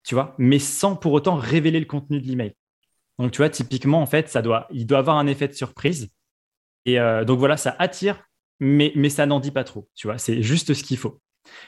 tu 0.03 0.15
vois, 0.15 0.35
mais 0.37 0.59
sans 0.59 0.95
pour 0.95 1.11
autant 1.13 1.35
révéler 1.35 1.79
le 1.79 1.85
contenu 1.85 2.21
de 2.21 2.27
l'email. 2.27 2.53
Donc 3.19 3.31
tu 3.31 3.37
vois, 3.37 3.49
typiquement 3.49 4.01
en 4.01 4.05
fait, 4.05 4.29
ça 4.29 4.41
doit, 4.41 4.67
il 4.71 4.85
doit 4.87 4.99
avoir 4.99 5.17
un 5.17 5.27
effet 5.27 5.47
de 5.47 5.53
surprise. 5.53 6.09
Et 6.85 6.99
euh, 6.99 7.25
donc 7.25 7.39
voilà, 7.39 7.57
ça 7.57 7.75
attire 7.79 8.26
mais, 8.59 9.09
ça 9.09 9.25
n'en 9.25 9.39
dit 9.39 9.51
pas 9.51 9.63
trop. 9.63 9.87
Tu 9.95 10.07
vois, 10.07 10.17
c'est 10.17 10.41
juste 10.41 10.73
ce 10.73 10.83
qu'il 10.83 10.97
faut. 10.97 11.19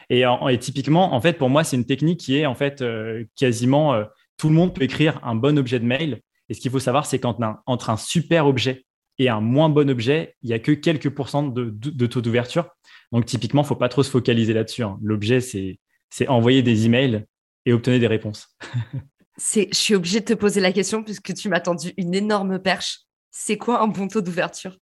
Et, 0.10 0.24
typiquement, 0.60 1.14
en 1.14 1.22
fait, 1.22 1.34
pour 1.34 1.50
moi, 1.50 1.64
c'est 1.64 1.78
une 1.78 1.86
technique 1.86 2.20
qui 2.20 2.38
est 2.38 2.46
en 2.46 2.56
fait 2.56 2.82
euh, 2.82 3.24
quasiment 3.36 3.94
euh, 3.94 4.06
tout 4.38 4.50
le 4.50 4.56
monde 4.56 4.74
peut 4.74 4.84
écrire 4.84 5.20
un 5.24 5.36
bon 5.36 5.58
objet 5.58 5.80
de 5.80 5.86
mail. 5.86 6.22
Et 6.50 6.54
ce 6.54 6.62
qu'il 6.62 6.72
faut 6.72 6.80
savoir, 6.80 7.06
c'est 7.06 7.20
qu'entre 7.20 7.90
un, 7.90 7.98
super 7.98 8.48
objet 8.48 8.86
et 9.20 9.30
un 9.30 9.42
moins 9.42 9.70
bon 9.70 9.90
objet, 9.90 10.36
il 10.42 10.48
n'y 10.48 10.54
a 10.54 10.60
que 10.60 10.72
quelques 10.72 11.10
pourcents 11.10 11.44
de, 11.44 12.06
taux 12.08 12.22
d'ouverture. 12.22 12.70
Donc, 13.12 13.26
typiquement, 13.26 13.62
il 13.62 13.66
ne 13.66 13.68
faut 13.68 13.76
pas 13.76 13.90
trop 13.90 14.04
se 14.04 14.10
focaliser 14.10 14.54
là-dessus. 14.54 14.84
Hein. 14.84 14.98
L'objet, 15.02 15.42
c'est 15.42 16.28
envoyer 16.28 16.64
des 16.64 16.86
emails 16.86 17.26
et 17.66 17.74
obtenir 17.74 18.00
des 18.00 18.08
réponses. 18.08 18.58
je 19.38 19.68
suis 19.72 19.96
obligée 19.96 20.22
de 20.22 20.26
te 20.26 20.34
poser 20.34 20.60
la 20.60 20.72
question 20.72 21.04
puisque 21.04 21.34
tu 21.34 21.50
m'as 21.50 21.60
tendu 21.60 21.94
une 21.98 22.16
énorme 22.16 22.60
perche. 22.60 23.02
C'est 23.32 23.58
quoi 23.58 23.82
un 23.82 23.88
bon 23.88 24.08
taux 24.08 24.22
d'ouverture? 24.22 24.78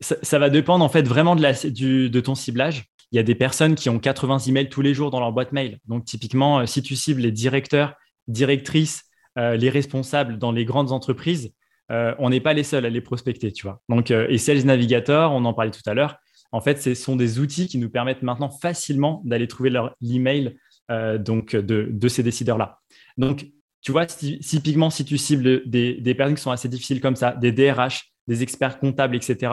Ça, 0.00 0.38
va 0.38 0.50
dépendre 0.50 0.84
en 0.84 0.88
fait 0.88 1.06
vraiment 1.06 1.36
de, 1.36 2.08
de 2.08 2.20
ton 2.20 2.34
ciblage. 2.34 2.84
il 3.12 3.16
y 3.16 3.18
a 3.18 3.22
des 3.22 3.34
personnes 3.34 3.74
qui 3.74 3.88
ont 3.90 3.98
80 3.98 4.38
emails 4.46 4.68
tous 4.68 4.82
les 4.82 4.94
jours 4.94 5.10
dans 5.10 5.20
leur 5.20 5.32
boîte 5.32 5.52
mail. 5.52 5.78
Donc, 5.86 6.04
typiquement, 6.04 6.66
si 6.66 6.82
tu 6.82 6.96
cibles 6.96 7.20
les 7.20 7.32
directeurs, 7.32 7.94
directrices, 8.28 9.04
les 9.36 9.70
responsables 9.70 10.38
dans 10.38 10.52
les 10.52 10.64
grandes 10.64 10.92
entreprises, 10.92 11.52
on 11.90 12.30
n'est 12.30 12.40
pas 12.40 12.52
les 12.54 12.64
seuls 12.64 12.86
à 12.86 12.90
les 12.90 13.00
prospecter, 13.00 13.52
tu 13.52 13.66
vois. 13.66 13.80
Donc, 13.88 14.10
et 14.10 14.38
Sales 14.38 14.64
Navigator, 14.64 15.32
on 15.32 15.44
en 15.44 15.54
parlait 15.54 15.70
tout 15.70 15.82
à 15.86 15.94
l'heure, 15.94 16.18
en 16.52 16.60
fait, 16.60 16.80
ce 16.80 16.94
sont 16.94 17.16
des 17.16 17.38
outils 17.38 17.68
qui 17.68 17.78
nous 17.78 17.90
permettent 17.90 18.22
maintenant 18.22 18.50
facilement 18.50 19.22
d'aller 19.24 19.48
trouver 19.48 19.70
leur 19.70 19.94
email 20.02 20.56
euh, 20.90 21.18
donc 21.18 21.54
de, 21.54 22.08
ces 22.08 22.22
décideurs-là. 22.22 22.80
Donc, 23.18 23.46
tu 23.82 23.92
vois, 23.92 24.06
typiquement, 24.06 24.90
si 24.90 25.04
tu 25.04 25.18
cibles 25.18 25.68
des, 25.68 26.14
personnes 26.16 26.34
qui 26.34 26.42
sont 26.42 26.50
assez 26.50 26.68
difficiles 26.68 27.00
comme 27.00 27.16
ça, 27.16 27.32
des 27.32 27.52
DRH, 27.52 28.12
des 28.26 28.42
experts 28.42 28.78
comptables, 28.78 29.14
etc., 29.14 29.52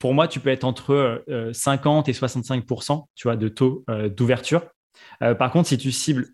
pour 0.00 0.14
moi, 0.14 0.26
tu 0.26 0.40
peux 0.40 0.50
être 0.50 0.64
entre 0.64 1.24
50 1.52 2.08
euh, 2.08 2.10
et 2.10 2.12
65 2.12 2.64
tu 3.14 3.28
vois, 3.28 3.36
de 3.36 3.48
taux 3.48 3.84
euh, 3.88 4.08
d'ouverture. 4.08 4.62
par 5.20 5.52
contre, 5.52 5.68
si 5.68 5.78
tu 5.78 5.92
cibles 5.92 6.26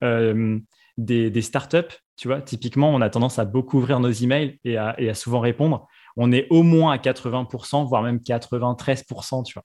des, 0.97 1.43
startups, 1.43 1.95
tu 2.17 2.29
vois, 2.29 2.41
typiquement, 2.41 2.95
on 2.95 3.03
a 3.03 3.11
tendance 3.11 3.39
à 3.39 3.45
beaucoup 3.45 3.77
ouvrir 3.77 4.01
nos 4.01 4.11
emails 4.11 4.59
et 4.65 4.79
à, 4.79 4.99
et 4.99 5.11
à 5.11 5.15
souvent 5.15 5.41
répondre. 5.41 5.87
On 6.17 6.33
est 6.33 6.47
au 6.49 6.63
moins 6.63 6.93
à 6.93 6.97
80% 6.97 7.87
voire 7.87 8.03
même 8.03 8.23
93 8.23 9.05
tu 9.45 9.53
vois. 9.55 9.65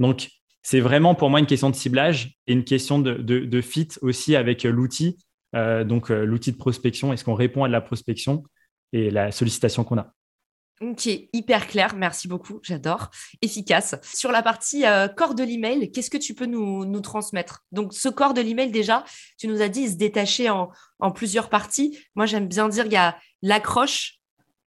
Donc, 0.00 0.28
c'est 0.64 0.80
vraiment 0.80 1.14
pour 1.14 1.28
moi 1.30 1.38
une 1.40 1.46
question 1.46 1.68
de 1.68 1.76
ciblage 1.76 2.36
et 2.46 2.54
une 2.54 2.64
question 2.64 2.98
de, 2.98 3.60
fit 3.60 3.88
aussi 4.00 4.34
avec 4.34 4.64
l'outil, 4.64 5.18
euh, 5.54 5.84
donc 5.84 6.10
euh, 6.10 6.24
l'outil 6.24 6.52
de 6.52 6.56
prospection. 6.56 7.12
Est-ce 7.12 7.22
qu'on 7.22 7.34
répond 7.34 7.64
à 7.64 7.68
de 7.68 7.72
la 7.72 7.82
prospection 7.82 8.42
et 8.92 9.10
la 9.10 9.30
sollicitation 9.30 9.84
qu'on 9.84 9.98
a 9.98 10.12
Ok, 10.80 11.06
hyper 11.32 11.68
clair, 11.68 11.94
merci 11.94 12.26
beaucoup, 12.26 12.58
j'adore, 12.62 13.10
efficace. 13.42 13.94
Sur 14.02 14.32
la 14.32 14.42
partie 14.42 14.84
euh, 14.84 15.06
corps 15.06 15.36
de 15.36 15.44
l'email, 15.44 15.92
qu'est-ce 15.92 16.10
que 16.10 16.18
tu 16.18 16.34
peux 16.34 16.46
nous, 16.46 17.00
transmettre? 17.00 17.64
Donc, 17.70 17.94
ce 17.94 18.08
corps 18.08 18.34
de 18.34 18.40
l'email, 18.40 18.72
déjà, 18.72 19.04
tu 19.38 19.46
nous 19.46 19.62
as 19.62 19.68
dit, 19.68 19.82
il 19.82 19.90
se 19.90 19.96
détachait 19.96 20.48
en, 20.48 20.70
plusieurs 21.14 21.48
parties. 21.48 21.96
Moi, 22.16 22.26
j'aime 22.26 22.48
bien 22.48 22.68
dire, 22.68 22.86
il 22.86 22.92
y 22.92 22.96
a 22.96 23.16
l'accroche, 23.40 24.18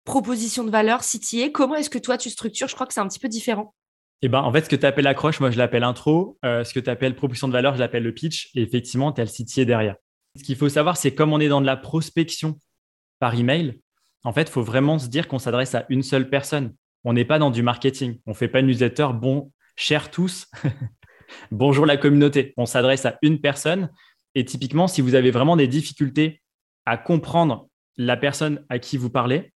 proposition 0.05 0.65
de 0.65 0.71
valeur, 0.71 1.01
CTA. 1.01 1.51
Comment 1.53 1.75
est-ce 1.75 1.91
que 1.91 1.99
toi, 1.99 2.17
tu 2.17 2.31
structures? 2.31 2.69
Je 2.69 2.75
crois 2.75 2.87
que 2.87 2.95
c'est 2.95 3.01
un 3.01 3.09
petit 3.09 3.19
peu 3.19 3.29
différent. 3.29 3.75
Eh 4.23 4.29
ben, 4.29 4.41
en 4.41 4.53
fait, 4.53 4.65
ce 4.65 4.71
que 4.71 4.77
tu 4.77 4.87
appelles 4.87 5.07
accroche, 5.07 5.39
moi, 5.41 5.51
je 5.51 5.59
l'appelle 5.59 5.85
intro. 5.85 6.39
Euh, 6.45 6.65
ce 6.65 6.73
que 6.73 6.81
tu 6.81 6.89
appelles 6.89 7.15
proposition 7.15 7.49
de 7.49 7.53
valeur, 7.53 7.75
je 7.75 7.81
l'appelle 7.81 8.05
le 8.05 8.15
pitch. 8.15 8.51
Et 8.55 8.63
effectivement, 8.63 9.13
tu 9.13 9.21
as 9.21 9.25
le 9.25 9.31
CTA 9.31 9.67
derrière. 9.67 9.97
Ce 10.39 10.45
qu'il 10.45 10.57
faut 10.57 10.69
savoir, 10.69 10.97
c'est 10.97 11.15
comme 11.15 11.33
on 11.33 11.41
est 11.41 11.49
dans 11.49 11.61
de 11.61 11.67
la 11.67 11.77
prospection 11.77 12.59
par 13.19 13.35
email, 13.35 13.81
en 14.25 14.33
fait, 14.33 14.43
il 14.43 14.51
faut 14.51 14.63
vraiment 14.63 14.99
se 14.99 15.09
dire 15.09 15.29
qu'on 15.29 15.39
s'adresse 15.39 15.75
à 15.75 15.87
une 15.89 16.03
seule 16.03 16.29
personne. 16.29 16.75
On 17.05 17.13
n'est 17.13 17.25
pas 17.25 17.39
dans 17.39 17.51
du 17.51 17.63
marketing. 17.63 18.19
On 18.27 18.31
ne 18.31 18.37
fait 18.37 18.49
pas 18.49 18.63
newsletter. 18.63 19.09
Bon, 19.15 19.53
chers 19.77 20.11
tous, 20.11 20.47
bonjour 21.51 21.87
la 21.87 21.97
communauté. 21.97 22.53
On 22.57 22.67
s'adresse 22.67 23.07
à 23.07 23.19
une 23.23 23.41
personne. 23.41 23.91
Et 24.35 24.45
typiquement, 24.45 24.89
si 24.89 25.01
vous 25.01 25.15
avez 25.15 25.31
vraiment 25.31 25.57
des 25.57 25.67
difficultés 25.67 26.43
à 26.87 26.97
comprendre 26.97 27.69
la 27.97 28.17
personne 28.17 28.65
à 28.69 28.79
qui 28.79 28.97
vous 28.97 29.11
parlez 29.11 29.53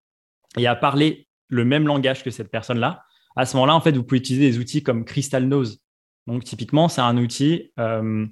et 0.57 0.67
à 0.67 0.75
parler 0.75 1.29
le 1.49 1.65
même 1.65 1.87
langage 1.87 2.25
que 2.25 2.31
cette 2.31 2.51
personne-là, 2.51 3.05
à 3.37 3.47
ce 3.47 3.57
moment-là, 3.57 3.75
en 3.75 3.81
fait, 3.81 3.93
vous 3.93 4.05
pouvez 4.05 4.19
utiliser 4.19 4.51
des 4.51 4.59
outils 4.59 4.83
comme 4.83 5.05
Crystal 5.05 5.45
Nose. 5.45 5.81
Donc, 6.27 6.45
typiquement, 6.45 6.89
c'est 6.89 7.01
un 7.01 7.17
outil. 7.19 7.73
Euh, 7.79 8.27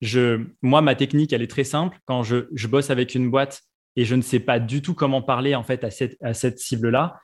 je, 0.00 0.44
moi, 0.62 0.80
ma 0.80 0.94
technique, 0.94 1.32
elle 1.32 1.42
est 1.42 1.50
très 1.50 1.64
simple. 1.64 1.98
Quand 2.06 2.22
je, 2.22 2.66
bosse 2.66 2.90
avec 2.90 3.14
une 3.14 3.30
boîte 3.30 3.62
et 3.98 4.04
je 4.04 4.14
ne 4.14 4.22
sais 4.22 4.38
pas 4.38 4.60
du 4.60 4.80
tout 4.80 4.94
comment 4.94 5.22
parler 5.22 5.56
en 5.56 5.64
fait 5.64 5.82
à 5.82 5.90
cette, 5.90 6.16
à 6.22 6.32
cette 6.32 6.60
cible-là, 6.60 7.18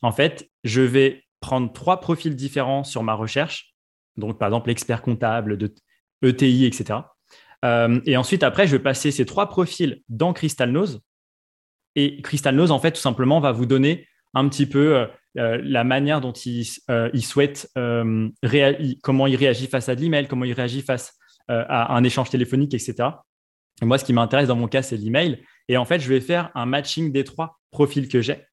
en 0.00 0.12
fait, 0.12 0.48
je 0.62 0.80
vais 0.80 1.24
prendre 1.40 1.72
trois 1.72 1.98
profils 1.98 2.36
différents 2.36 2.84
sur 2.84 3.02
ma 3.02 3.14
recherche. 3.14 3.74
Donc, 4.16 4.38
par 4.38 4.46
exemple, 4.46 4.70
expert 4.70 5.02
comptable, 5.02 5.56
de 5.58 5.74
ETI, 6.22 6.66
etc. 6.66 7.00
Euh, 7.64 8.00
et 8.06 8.16
ensuite, 8.16 8.44
après, 8.44 8.68
je 8.68 8.76
vais 8.76 8.82
passer 8.82 9.10
ces 9.10 9.26
trois 9.26 9.48
profils 9.48 10.02
dans 10.08 10.32
Crystal 10.32 10.70
Nose. 10.70 11.00
Et 11.96 12.22
Crystal 12.22 12.54
Nose, 12.54 12.70
en 12.70 12.78
fait, 12.78 12.92
tout 12.92 13.00
simplement, 13.00 13.40
va 13.40 13.50
vous 13.50 13.66
donner 13.66 14.06
un 14.32 14.48
petit 14.48 14.66
peu 14.66 14.94
euh, 14.98 15.06
euh, 15.36 15.60
la 15.64 15.82
manière 15.82 16.20
dont 16.20 16.32
il, 16.32 16.64
souhaite, 17.24 17.72
comment 19.02 19.26
il 19.26 19.34
réagit 19.36 19.66
face 19.66 19.88
à 19.88 19.96
de 19.96 20.00
l'email, 20.00 20.28
comment 20.28 20.44
il 20.44 20.52
réagit 20.52 20.82
face 20.82 21.12
à 21.48 21.96
un 21.96 22.04
échange 22.04 22.30
téléphonique, 22.30 22.72
etc. 22.74 23.08
Et 23.82 23.84
moi, 23.84 23.98
ce 23.98 24.04
qui 24.04 24.12
m'intéresse 24.12 24.48
dans 24.48 24.56
mon 24.56 24.68
cas, 24.68 24.82
c'est 24.82 24.96
l'email. 24.96 25.42
Et 25.70 25.76
en 25.76 25.84
fait, 25.84 26.00
je 26.00 26.08
vais 26.08 26.20
faire 26.20 26.50
un 26.56 26.66
matching 26.66 27.12
des 27.12 27.22
trois 27.22 27.60
profils 27.70 28.08
que 28.08 28.20
j'ai 28.20 28.44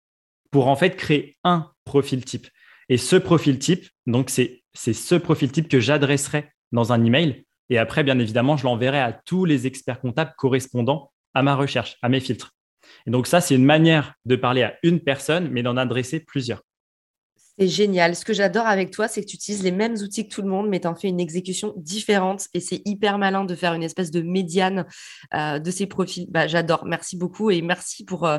pour 0.51 0.67
en 0.67 0.75
fait 0.75 0.95
créer 0.95 1.35
un 1.43 1.71
profil 1.83 2.23
type. 2.23 2.45
Et 2.89 2.97
ce 2.97 3.15
profil 3.15 3.57
type, 3.57 3.87
donc 4.05 4.29
c'est 4.29 4.61
ce 4.75 5.15
profil 5.15 5.51
type 5.51 5.67
que 5.67 5.79
j'adresserai 5.79 6.51
dans 6.71 6.93
un 6.93 7.03
email. 7.03 7.43
Et 7.71 7.79
après, 7.79 8.03
bien 8.03 8.19
évidemment, 8.19 8.55
je 8.55 8.65
l'enverrai 8.65 8.99
à 8.99 9.13
tous 9.13 9.45
les 9.45 9.65
experts 9.65 9.99
comptables 9.99 10.35
correspondant 10.37 11.11
à 11.33 11.41
ma 11.41 11.55
recherche, 11.55 11.97
à 12.03 12.09
mes 12.09 12.19
filtres. 12.19 12.53
Et 13.07 13.09
donc 13.09 13.25
ça, 13.25 13.41
c'est 13.41 13.55
une 13.55 13.65
manière 13.65 14.13
de 14.25 14.35
parler 14.35 14.61
à 14.61 14.77
une 14.83 14.99
personne, 14.99 15.49
mais 15.49 15.63
d'en 15.63 15.75
adresser 15.75 16.19
plusieurs. 16.19 16.61
C'est 17.59 17.67
génial. 17.67 18.15
Ce 18.15 18.23
que 18.23 18.33
j'adore 18.33 18.67
avec 18.67 18.91
toi, 18.91 19.07
c'est 19.07 19.21
que 19.21 19.27
tu 19.27 19.35
utilises 19.35 19.63
les 19.63 19.71
mêmes 19.71 19.95
outils 19.95 20.27
que 20.27 20.33
tout 20.33 20.43
le 20.43 20.47
monde, 20.47 20.69
mais 20.69 20.79
tu 20.79 20.87
en 20.87 20.95
fais 20.95 21.07
une 21.07 21.19
exécution 21.19 21.73
différente. 21.75 22.47
Et 22.53 22.59
c'est 22.59 22.83
hyper 22.85 23.17
malin 23.17 23.45
de 23.45 23.55
faire 23.55 23.73
une 23.73 23.81
espèce 23.81 24.11
de 24.11 24.21
médiane 24.21 24.85
euh, 25.33 25.57
de 25.57 25.71
ces 25.71 25.87
profils. 25.87 26.27
Bah, 26.29 26.45
j'adore. 26.47 26.85
Merci 26.85 27.17
beaucoup 27.17 27.49
et 27.49 27.63
merci 27.63 28.05
pour, 28.05 28.27
euh, 28.27 28.37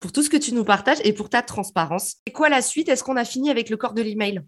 pour 0.00 0.12
tout 0.12 0.22
ce 0.22 0.30
que 0.30 0.38
tu 0.38 0.54
nous 0.54 0.64
partages 0.64 0.98
et 1.04 1.12
pour 1.12 1.28
ta 1.28 1.42
transparence. 1.42 2.16
Et 2.24 2.32
quoi 2.32 2.48
la 2.48 2.62
suite? 2.62 2.88
Est-ce 2.88 3.04
qu'on 3.04 3.16
a 3.16 3.26
fini 3.26 3.50
avec 3.50 3.68
le 3.68 3.76
corps 3.76 3.92
de 3.92 4.00
l'email? 4.00 4.40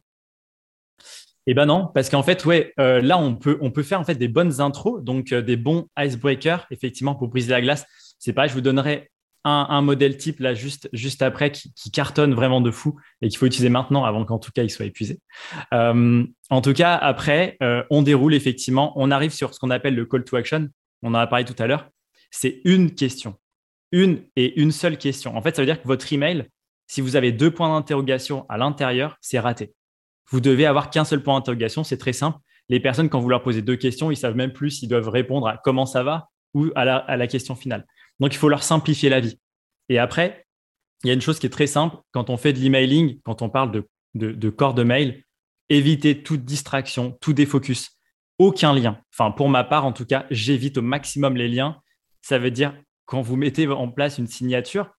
Eh 1.46 1.54
ben 1.54 1.66
non, 1.66 1.90
parce 1.92 2.08
qu'en 2.08 2.22
fait, 2.22 2.44
ouais, 2.44 2.72
euh, 2.78 3.02
là 3.02 3.18
on 3.18 3.34
peut 3.34 3.58
on 3.60 3.72
peut 3.72 3.82
faire 3.82 3.98
en 4.00 4.04
fait 4.04 4.14
des 4.14 4.28
bonnes 4.28 4.60
intros, 4.60 5.02
donc 5.02 5.34
des 5.34 5.56
bons 5.56 5.88
icebreakers, 5.98 6.68
effectivement 6.70 7.16
pour 7.16 7.26
briser 7.26 7.50
la 7.50 7.60
glace. 7.60 7.84
C'est 8.20 8.32
pas, 8.32 8.46
je 8.46 8.54
vous 8.54 8.60
donnerai 8.60 9.10
un, 9.44 9.82
modèle 9.82 10.16
type 10.16 10.40
là 10.40 10.54
juste, 10.54 10.88
juste 10.92 11.22
après 11.22 11.50
qui, 11.50 11.72
cartonne 11.90 12.34
vraiment 12.34 12.60
de 12.60 12.70
fou 12.70 12.98
et 13.20 13.28
qu'il 13.28 13.38
faut 13.38 13.46
utiliser 13.46 13.68
maintenant 13.68 14.04
avant 14.04 14.24
qu'en 14.24 14.38
tout 14.38 14.52
cas 14.52 14.62
il 14.62 14.70
soit 14.70 14.86
épuisé. 14.86 15.20
Euh, 15.72 16.24
en 16.50 16.60
tout 16.60 16.72
cas, 16.72 16.94
après, 16.96 17.56
euh, 17.62 17.82
on 17.90 18.02
déroule 18.02 18.34
effectivement, 18.34 18.92
on 18.96 19.10
arrive 19.10 19.32
sur 19.32 19.54
ce 19.54 19.58
qu'on 19.58 19.70
appelle 19.70 19.94
le 19.94 20.06
call 20.06 20.24
to 20.24 20.36
action. 20.36 20.68
On 21.02 21.10
en 21.10 21.14
a 21.14 21.26
parlé 21.26 21.44
tout 21.44 21.60
à 21.60 21.66
l'heure. 21.66 21.88
C'est 22.30 22.60
une 22.64 22.94
question, 22.94 23.36
une 23.90 24.22
et 24.36 24.60
une 24.60 24.72
seule 24.72 24.96
question. 24.96 25.36
En 25.36 25.42
fait, 25.42 25.56
ça 25.56 25.62
veut 25.62 25.66
dire 25.66 25.80
que 25.82 25.88
votre 25.88 26.10
email, 26.12 26.48
si 26.86 27.00
vous 27.00 27.16
avez 27.16 27.32
deux 27.32 27.50
points 27.50 27.68
d'interrogation 27.68 28.46
à 28.48 28.58
l'intérieur, 28.58 29.16
c'est 29.20 29.38
raté. 29.38 29.72
Vous 30.30 30.40
devez 30.40 30.66
avoir 30.66 30.90
qu'un 30.90 31.04
seul 31.04 31.22
point 31.22 31.34
d'interrogation. 31.34 31.84
C'est 31.84 31.98
très 31.98 32.12
simple. 32.12 32.38
Les 32.68 32.80
personnes, 32.80 33.08
quand 33.08 33.20
vous 33.20 33.28
leur 33.28 33.42
posez 33.42 33.60
deux 33.60 33.76
questions, 33.76 34.10
ils 34.10 34.16
savent 34.16 34.36
même 34.36 34.52
plus 34.52 34.70
s'ils 34.70 34.88
doivent 34.88 35.08
répondre 35.08 35.46
à 35.46 35.58
comment 35.62 35.84
ça 35.84 36.02
va 36.02 36.28
ou 36.54 36.70
à 36.74 37.16
la 37.16 37.26
question 37.26 37.54
finale. 37.54 37.86
Donc, 38.20 38.34
il 38.34 38.38
faut 38.38 38.48
leur 38.48 38.62
simplifier 38.62 39.08
la 39.08 39.20
vie. 39.20 39.38
Et 39.88 39.98
après, 39.98 40.46
il 41.04 41.08
y 41.08 41.10
a 41.10 41.14
une 41.14 41.20
chose 41.20 41.38
qui 41.38 41.46
est 41.46 41.50
très 41.50 41.66
simple. 41.66 41.96
Quand 42.12 42.30
on 42.30 42.36
fait 42.36 42.52
de 42.52 42.58
l'emailing, 42.58 43.20
quand 43.24 43.42
on 43.42 43.50
parle 43.50 43.84
de, 44.14 44.50
corps 44.50 44.74
de 44.74 44.82
mail, 44.82 45.24
éviter 45.68 46.22
toute 46.22 46.44
distraction, 46.44 47.18
tout 47.20 47.32
défocus. 47.32 47.90
Aucun 48.38 48.72
lien. 48.72 48.98
Enfin, 49.12 49.30
pour 49.30 49.48
ma 49.48 49.64
part, 49.64 49.84
en 49.84 49.92
tout 49.92 50.06
cas, 50.06 50.26
j'évite 50.30 50.78
au 50.78 50.82
maximum 50.82 51.36
les 51.36 51.48
liens. 51.48 51.80
Ça 52.22 52.38
veut 52.38 52.50
dire, 52.50 52.74
quand 53.04 53.20
vous 53.20 53.36
mettez 53.36 53.66
en 53.68 53.88
place 53.88 54.18
une 54.18 54.26
signature, 54.26 54.90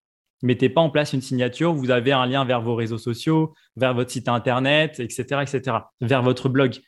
mettez 0.41 0.70
pas 0.70 0.82
en 0.82 0.89
place 0.89 1.13
une 1.13 1.22
signature, 1.22 1.74
vous 1.74 1.89
avez 1.89 2.12
un 2.12 2.25
lien 2.25 2.43
vers 2.46 2.62
vos 2.62 2.75
réseaux 2.75 2.98
sociaux, 2.98 3.53
vers 3.75 3.93
votre 3.93 4.12
site 4.12 4.27
internet, 4.27 5.00
etc., 5.00 5.41
etc., 5.41 5.77
vers 6.01 6.22
votre 6.22 6.50
blog. 6.50 6.79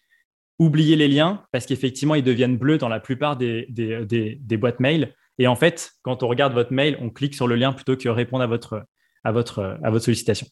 Oubliez 0.59 0.95
les 0.95 1.07
liens 1.07 1.43
parce 1.51 1.65
qu'effectivement, 1.65 2.15
ils 2.15 2.23
deviennent 2.23 2.57
bleus 2.57 2.77
dans 2.77 2.89
la 2.89 2.99
plupart 2.99 3.37
des 3.37 4.57
boîtes 4.59 4.79
mail. 4.79 5.13
Et 5.37 5.47
en 5.47 5.55
fait, 5.55 5.91
quand 6.01 6.23
on 6.23 6.27
regarde 6.27 6.53
votre 6.53 6.73
mail, 6.73 6.97
on 7.01 7.09
clique 7.09 7.35
sur 7.35 7.47
le 7.47 7.55
lien 7.55 7.73
plutôt 7.73 7.97
que 7.97 8.09
répondre 8.09 8.43
à 8.43 8.47
votre, 8.47 8.85
à 9.23 9.31
votre, 9.31 9.77
à 9.83 9.89
votre 9.89 10.05
sollicitation. 10.05 10.47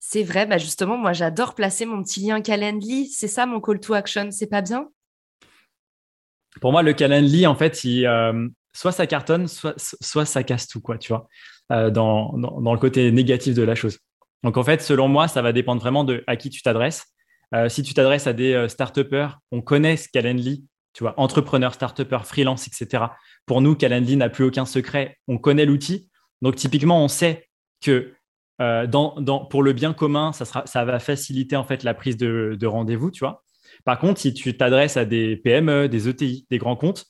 C'est 0.00 0.22
vrai, 0.22 0.46
bah 0.46 0.58
justement, 0.58 0.96
moi 0.96 1.12
j'adore 1.12 1.54
placer 1.54 1.86
mon 1.86 2.02
petit 2.02 2.20
lien 2.20 2.40
Calendly. 2.40 3.08
C'est 3.08 3.28
ça 3.28 3.46
mon 3.46 3.60
call 3.60 3.80
to 3.80 3.94
action, 3.94 4.30
c'est 4.30 4.46
pas 4.46 4.62
bien? 4.62 4.88
Pour 6.60 6.72
moi, 6.72 6.82
le 6.82 6.92
Calendly, 6.92 7.46
en 7.46 7.54
fait, 7.54 7.78
euh, 7.84 8.48
soit 8.72 8.92
ça 8.92 9.06
cartonne, 9.06 9.46
soit, 9.46 9.74
soit 9.76 10.24
ça 10.24 10.42
casse 10.42 10.68
tout, 10.68 10.80
quoi, 10.80 10.96
tu 10.96 11.12
vois, 11.12 11.28
euh, 11.72 11.90
dans, 11.90 12.32
dans, 12.38 12.72
le 12.72 12.78
côté 12.78 13.10
négatif 13.12 13.54
de 13.54 13.62
la 13.62 13.74
chose. 13.74 13.98
Donc 14.42 14.56
en 14.56 14.62
fait, 14.62 14.80
selon 14.80 15.08
moi, 15.08 15.28
ça 15.28 15.42
va 15.42 15.52
dépendre 15.52 15.80
vraiment 15.80 16.04
de 16.04 16.24
à 16.26 16.36
qui 16.36 16.50
tu 16.50 16.62
t'adresses. 16.62 17.04
Euh, 17.54 17.68
si 17.68 17.82
tu 17.82 17.94
t'adresses 17.94 18.26
à 18.26 18.32
des 18.32 18.68
start 18.68 18.98
on 19.50 19.60
connaît 19.60 19.96
ce 19.96 20.08
Calendly, 20.08 20.64
tu 20.92 21.04
vois, 21.04 21.14
entrepreneur, 21.18 21.74
start 21.74 22.04
freelance, 22.24 22.66
etc. 22.68 23.04
Pour 23.46 23.60
nous, 23.60 23.76
Calendly 23.76 24.16
n'a 24.16 24.28
plus 24.28 24.44
aucun 24.44 24.66
secret. 24.66 25.16
On 25.28 25.38
connaît 25.38 25.64
l'outil. 25.64 26.10
Donc, 26.42 26.56
typiquement, 26.56 27.02
on 27.02 27.08
sait 27.08 27.48
que 27.80 28.12
euh, 28.60 28.86
pour 29.50 29.62
le 29.62 29.72
bien 29.72 29.92
commun, 29.92 30.32
ça, 30.32 30.84
va 30.84 30.98
faciliter 30.98 31.56
en 31.56 31.64
fait 31.64 31.82
la 31.84 31.94
prise 31.94 32.16
de, 32.16 32.66
rendez-vous, 32.66 33.10
tu. 33.10 33.24
Par 33.84 33.98
contre, 33.98 34.20
si 34.20 34.34
tu 34.34 34.56
t'adresses 34.56 34.96
à 34.96 35.04
des 35.04 35.36
PME, 35.36 35.88
des 35.88 36.08
ETI, 36.08 36.46
des 36.50 36.58
grands 36.58 36.76
comptes, 36.76 37.06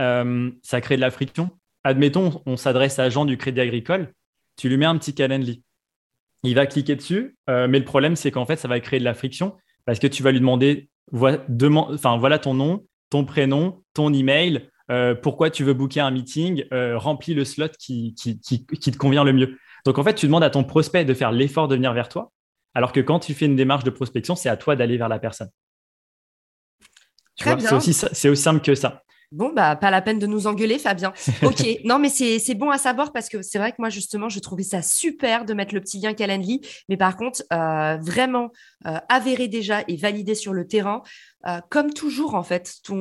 euh, 0.00 0.50
ça 0.62 0.80
crée 0.80 0.96
de 0.96 1.00
la 1.00 1.10
friction. 1.10 1.50
Admettons, 1.84 2.42
on 2.46 2.56
s'adresse 2.56 2.98
à 2.98 3.10
Jean 3.10 3.24
du 3.24 3.36
Crédit 3.36 3.60
Agricole, 3.60 4.12
tu 4.56 4.68
lui 4.68 4.76
mets 4.76 4.86
un 4.86 4.96
petit 4.96 5.14
Calendly. 5.14 5.62
Il 6.42 6.54
va 6.54 6.66
cliquer 6.66 6.96
dessus, 6.96 7.36
euh, 7.48 7.68
mais 7.68 7.78
le 7.78 7.84
problème, 7.84 8.16
c'est 8.16 8.30
qu'en 8.30 8.46
fait, 8.46 8.56
ça 8.56 8.68
va 8.68 8.80
créer 8.80 8.98
de 8.98 9.04
la 9.04 9.14
friction 9.14 9.56
parce 9.86 9.98
que 9.98 10.06
tu 10.06 10.22
vas 10.22 10.32
lui 10.32 10.40
demander 10.40 10.88
voilà 11.12 12.38
ton 12.38 12.54
nom, 12.54 12.86
ton 13.10 13.24
prénom, 13.24 13.82
ton 13.92 14.12
email, 14.12 14.68
euh, 14.90 15.14
pourquoi 15.14 15.50
tu 15.50 15.64
veux 15.64 15.74
booker 15.74 16.00
un 16.00 16.10
meeting, 16.10 16.64
euh, 16.72 16.98
remplis 16.98 17.34
le 17.34 17.44
slot 17.44 17.68
qui, 17.78 18.14
qui, 18.14 18.38
te 18.38 18.96
convient 18.96 19.24
le 19.24 19.32
mieux. 19.32 19.58
Donc, 19.86 19.98
en 19.98 20.04
fait, 20.04 20.14
tu 20.14 20.26
demandes 20.26 20.44
à 20.44 20.50
ton 20.50 20.64
prospect 20.64 21.04
de 21.04 21.14
faire 21.14 21.32
l'effort 21.32 21.68
de 21.68 21.74
venir 21.74 21.92
vers 21.92 22.08
toi, 22.08 22.32
alors 22.74 22.92
que 22.92 23.00
quand 23.00 23.20
tu 23.20 23.34
fais 23.34 23.46
une 23.46 23.56
démarche 23.56 23.84
de 23.84 23.90
prospection, 23.90 24.34
c'est 24.34 24.48
à 24.48 24.56
toi 24.56 24.76
d'aller 24.76 24.96
vers 24.96 25.08
la 25.08 25.18
personne. 25.18 25.48
C'est 27.36 27.72
aussi, 27.72 27.90
aussi 28.28 28.36
simple 28.36 28.60
que 28.60 28.74
ça. 28.74 29.02
Bon, 29.34 29.52
bah, 29.52 29.74
pas 29.74 29.90
la 29.90 30.00
peine 30.00 30.20
de 30.20 30.28
nous 30.28 30.46
engueuler, 30.46 30.78
Fabien. 30.78 31.12
Ok, 31.42 31.66
non, 31.84 31.98
mais 31.98 32.08
c'est 32.08 32.54
bon 32.54 32.70
à 32.70 32.78
savoir 32.78 33.12
parce 33.12 33.28
que 33.28 33.42
c'est 33.42 33.58
vrai 33.58 33.72
que 33.72 33.76
moi, 33.80 33.90
justement, 33.90 34.28
je 34.28 34.38
trouvais 34.38 34.62
ça 34.62 34.80
super 34.80 35.44
de 35.44 35.54
mettre 35.54 35.74
le 35.74 35.80
petit 35.80 35.98
lien 35.98 36.14
Calendly. 36.14 36.60
Mais 36.88 36.96
par 36.96 37.16
contre, 37.16 37.42
euh, 37.52 37.96
vraiment 38.00 38.50
euh, 38.86 38.98
avéré 39.08 39.48
déjà 39.48 39.82
et 39.88 39.96
validé 39.96 40.36
sur 40.36 40.52
le 40.52 40.68
terrain. 40.68 41.02
Euh, 41.48 41.58
comme 41.68 41.92
toujours, 41.92 42.36
en 42.36 42.44
fait, 42.44 42.76
tu 42.84 42.94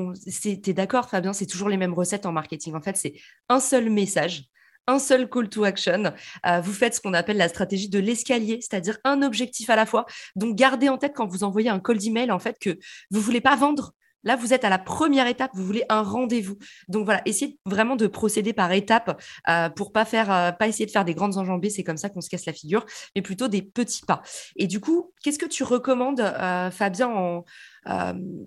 es 0.44 0.74
d'accord, 0.74 1.08
Fabien, 1.08 1.34
c'est 1.34 1.46
toujours 1.46 1.70
les 1.70 1.78
mêmes 1.78 1.94
recettes 1.94 2.26
en 2.26 2.32
marketing. 2.32 2.74
En 2.74 2.82
fait, 2.82 2.98
c'est 2.98 3.14
un 3.48 3.60
seul 3.60 3.90
message 3.90 4.46
un 4.86 5.00
seul 5.00 5.30
call 5.30 5.48
to 5.48 5.64
action. 5.64 6.12
vous 6.62 6.74
faites 6.74 6.96
ce 6.96 7.00
qu'on 7.00 7.14
appelle 7.14 7.38
la 7.38 7.48
stratégie 7.48 7.88
de 7.88 8.00
l'escalier, 8.00 8.60
c'est-à-dire 8.60 8.98
un 9.06 9.22
objectif 9.22 9.70
à 9.70 9.78
la 9.78 9.86
fois. 9.86 10.06
Donc, 10.36 10.58
gardez 10.58 10.90
en 10.90 10.98
tête 10.98 11.14
quand 11.16 11.26
vous 11.26 11.46
envoyez 11.46 11.70
un 11.70 11.80
call 11.80 12.00
d'email, 12.00 12.32
en 12.32 12.40
fait, 12.40 12.58
que 12.60 12.78
vous 13.10 13.22
voulez 13.22 13.40
pas 13.40 13.56
vendre, 13.56 13.94
Là, 14.24 14.36
vous 14.36 14.54
êtes 14.54 14.64
à 14.64 14.70
la 14.70 14.80
première 14.80 15.28
étape, 15.28 15.52
vous 15.54 15.66
voulez 15.66 15.84
un 15.90 16.02
rendez-vous. 16.02 16.58
Donc 16.88 17.06
voilà, 17.06 17.22
essayez 17.26 17.58
vraiment 17.66 17.96
de 17.96 18.08
procéder 18.08 18.54
par 18.54 18.72
étapes 18.72 19.22
euh, 19.50 19.70
pour 19.70 19.92
pas 19.92 20.06
euh, 20.14 20.52
pas 20.52 20.68
essayer 20.68 20.86
de 20.86 20.92
faire 20.92 21.06
des 21.06 21.14
grandes 21.14 21.38
enjambées, 21.38 21.70
c'est 21.70 21.84
comme 21.84 21.98
ça 21.98 22.10
qu'on 22.10 22.22
se 22.22 22.30
casse 22.30 22.46
la 22.46 22.54
figure, 22.54 22.86
mais 23.16 23.22
plutôt 23.22 23.48
des 23.48 23.62
petits 23.62 24.06
pas. 24.06 24.22
Et 24.56 24.68
du 24.68 24.80
coup, 24.80 25.12
qu'est-ce 25.24 25.40
que 25.40 25.46
tu 25.46 25.64
recommandes, 25.64 26.22
euh, 26.22 26.72
Fabien, 26.72 27.44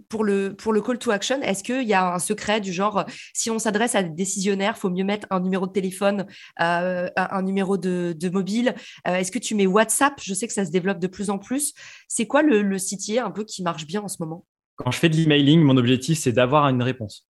pour, 0.08 0.24
le, 0.24 0.56
call 0.80 0.98
to 0.98 1.10
action? 1.10 1.42
Est-ce 1.42 1.62
qu'il 1.62 1.86
y 1.86 1.94
a 1.94 2.14
un 2.14 2.18
secret 2.18 2.60
du 2.60 2.72
genre, 2.72 3.04
si 3.34 3.50
on 3.50 3.58
s'adresse 3.58 3.94
à 3.94 4.02
des 4.02 4.10
décisionnaires, 4.10 4.78
faut 4.78 4.90
mieux 4.90 5.04
mettre 5.04 5.26
un 5.30 5.40
numéro 5.40 5.66
de 5.66 5.72
téléphone, 5.72 6.26
un 6.56 7.42
numéro 7.42 7.76
de, 7.76 8.30
mobile? 8.30 8.74
Est-ce 9.04 9.30
que 9.30 9.38
tu 9.38 9.54
mets 9.54 9.66
WhatsApp? 9.66 10.14
Je 10.22 10.32
sais 10.32 10.46
que 10.46 10.54
ça 10.54 10.64
se 10.64 10.70
développe 10.70 10.98
de 10.98 11.06
plus 11.06 11.30
en 11.30 11.38
plus. 11.38 11.74
C'est 12.08 12.26
quoi 12.26 12.42
le, 12.42 12.62
le 12.62 12.78
sitier 12.78 13.18
un 13.18 13.30
peu 13.30 13.44
qui 13.44 13.62
marche 13.62 13.86
bien 13.86 14.02
en 14.02 14.08
ce 14.08 14.16
moment? 14.20 14.44
Quand 14.76 14.90
je 14.90 14.98
fais 14.98 15.08
de 15.08 15.16
l'emailing, 15.16 15.60
mon 15.60 15.76
objectif, 15.76 16.18
c'est 16.18 16.32
d'avoir 16.32 16.68
une 16.68 16.82
réponse. 16.82 17.28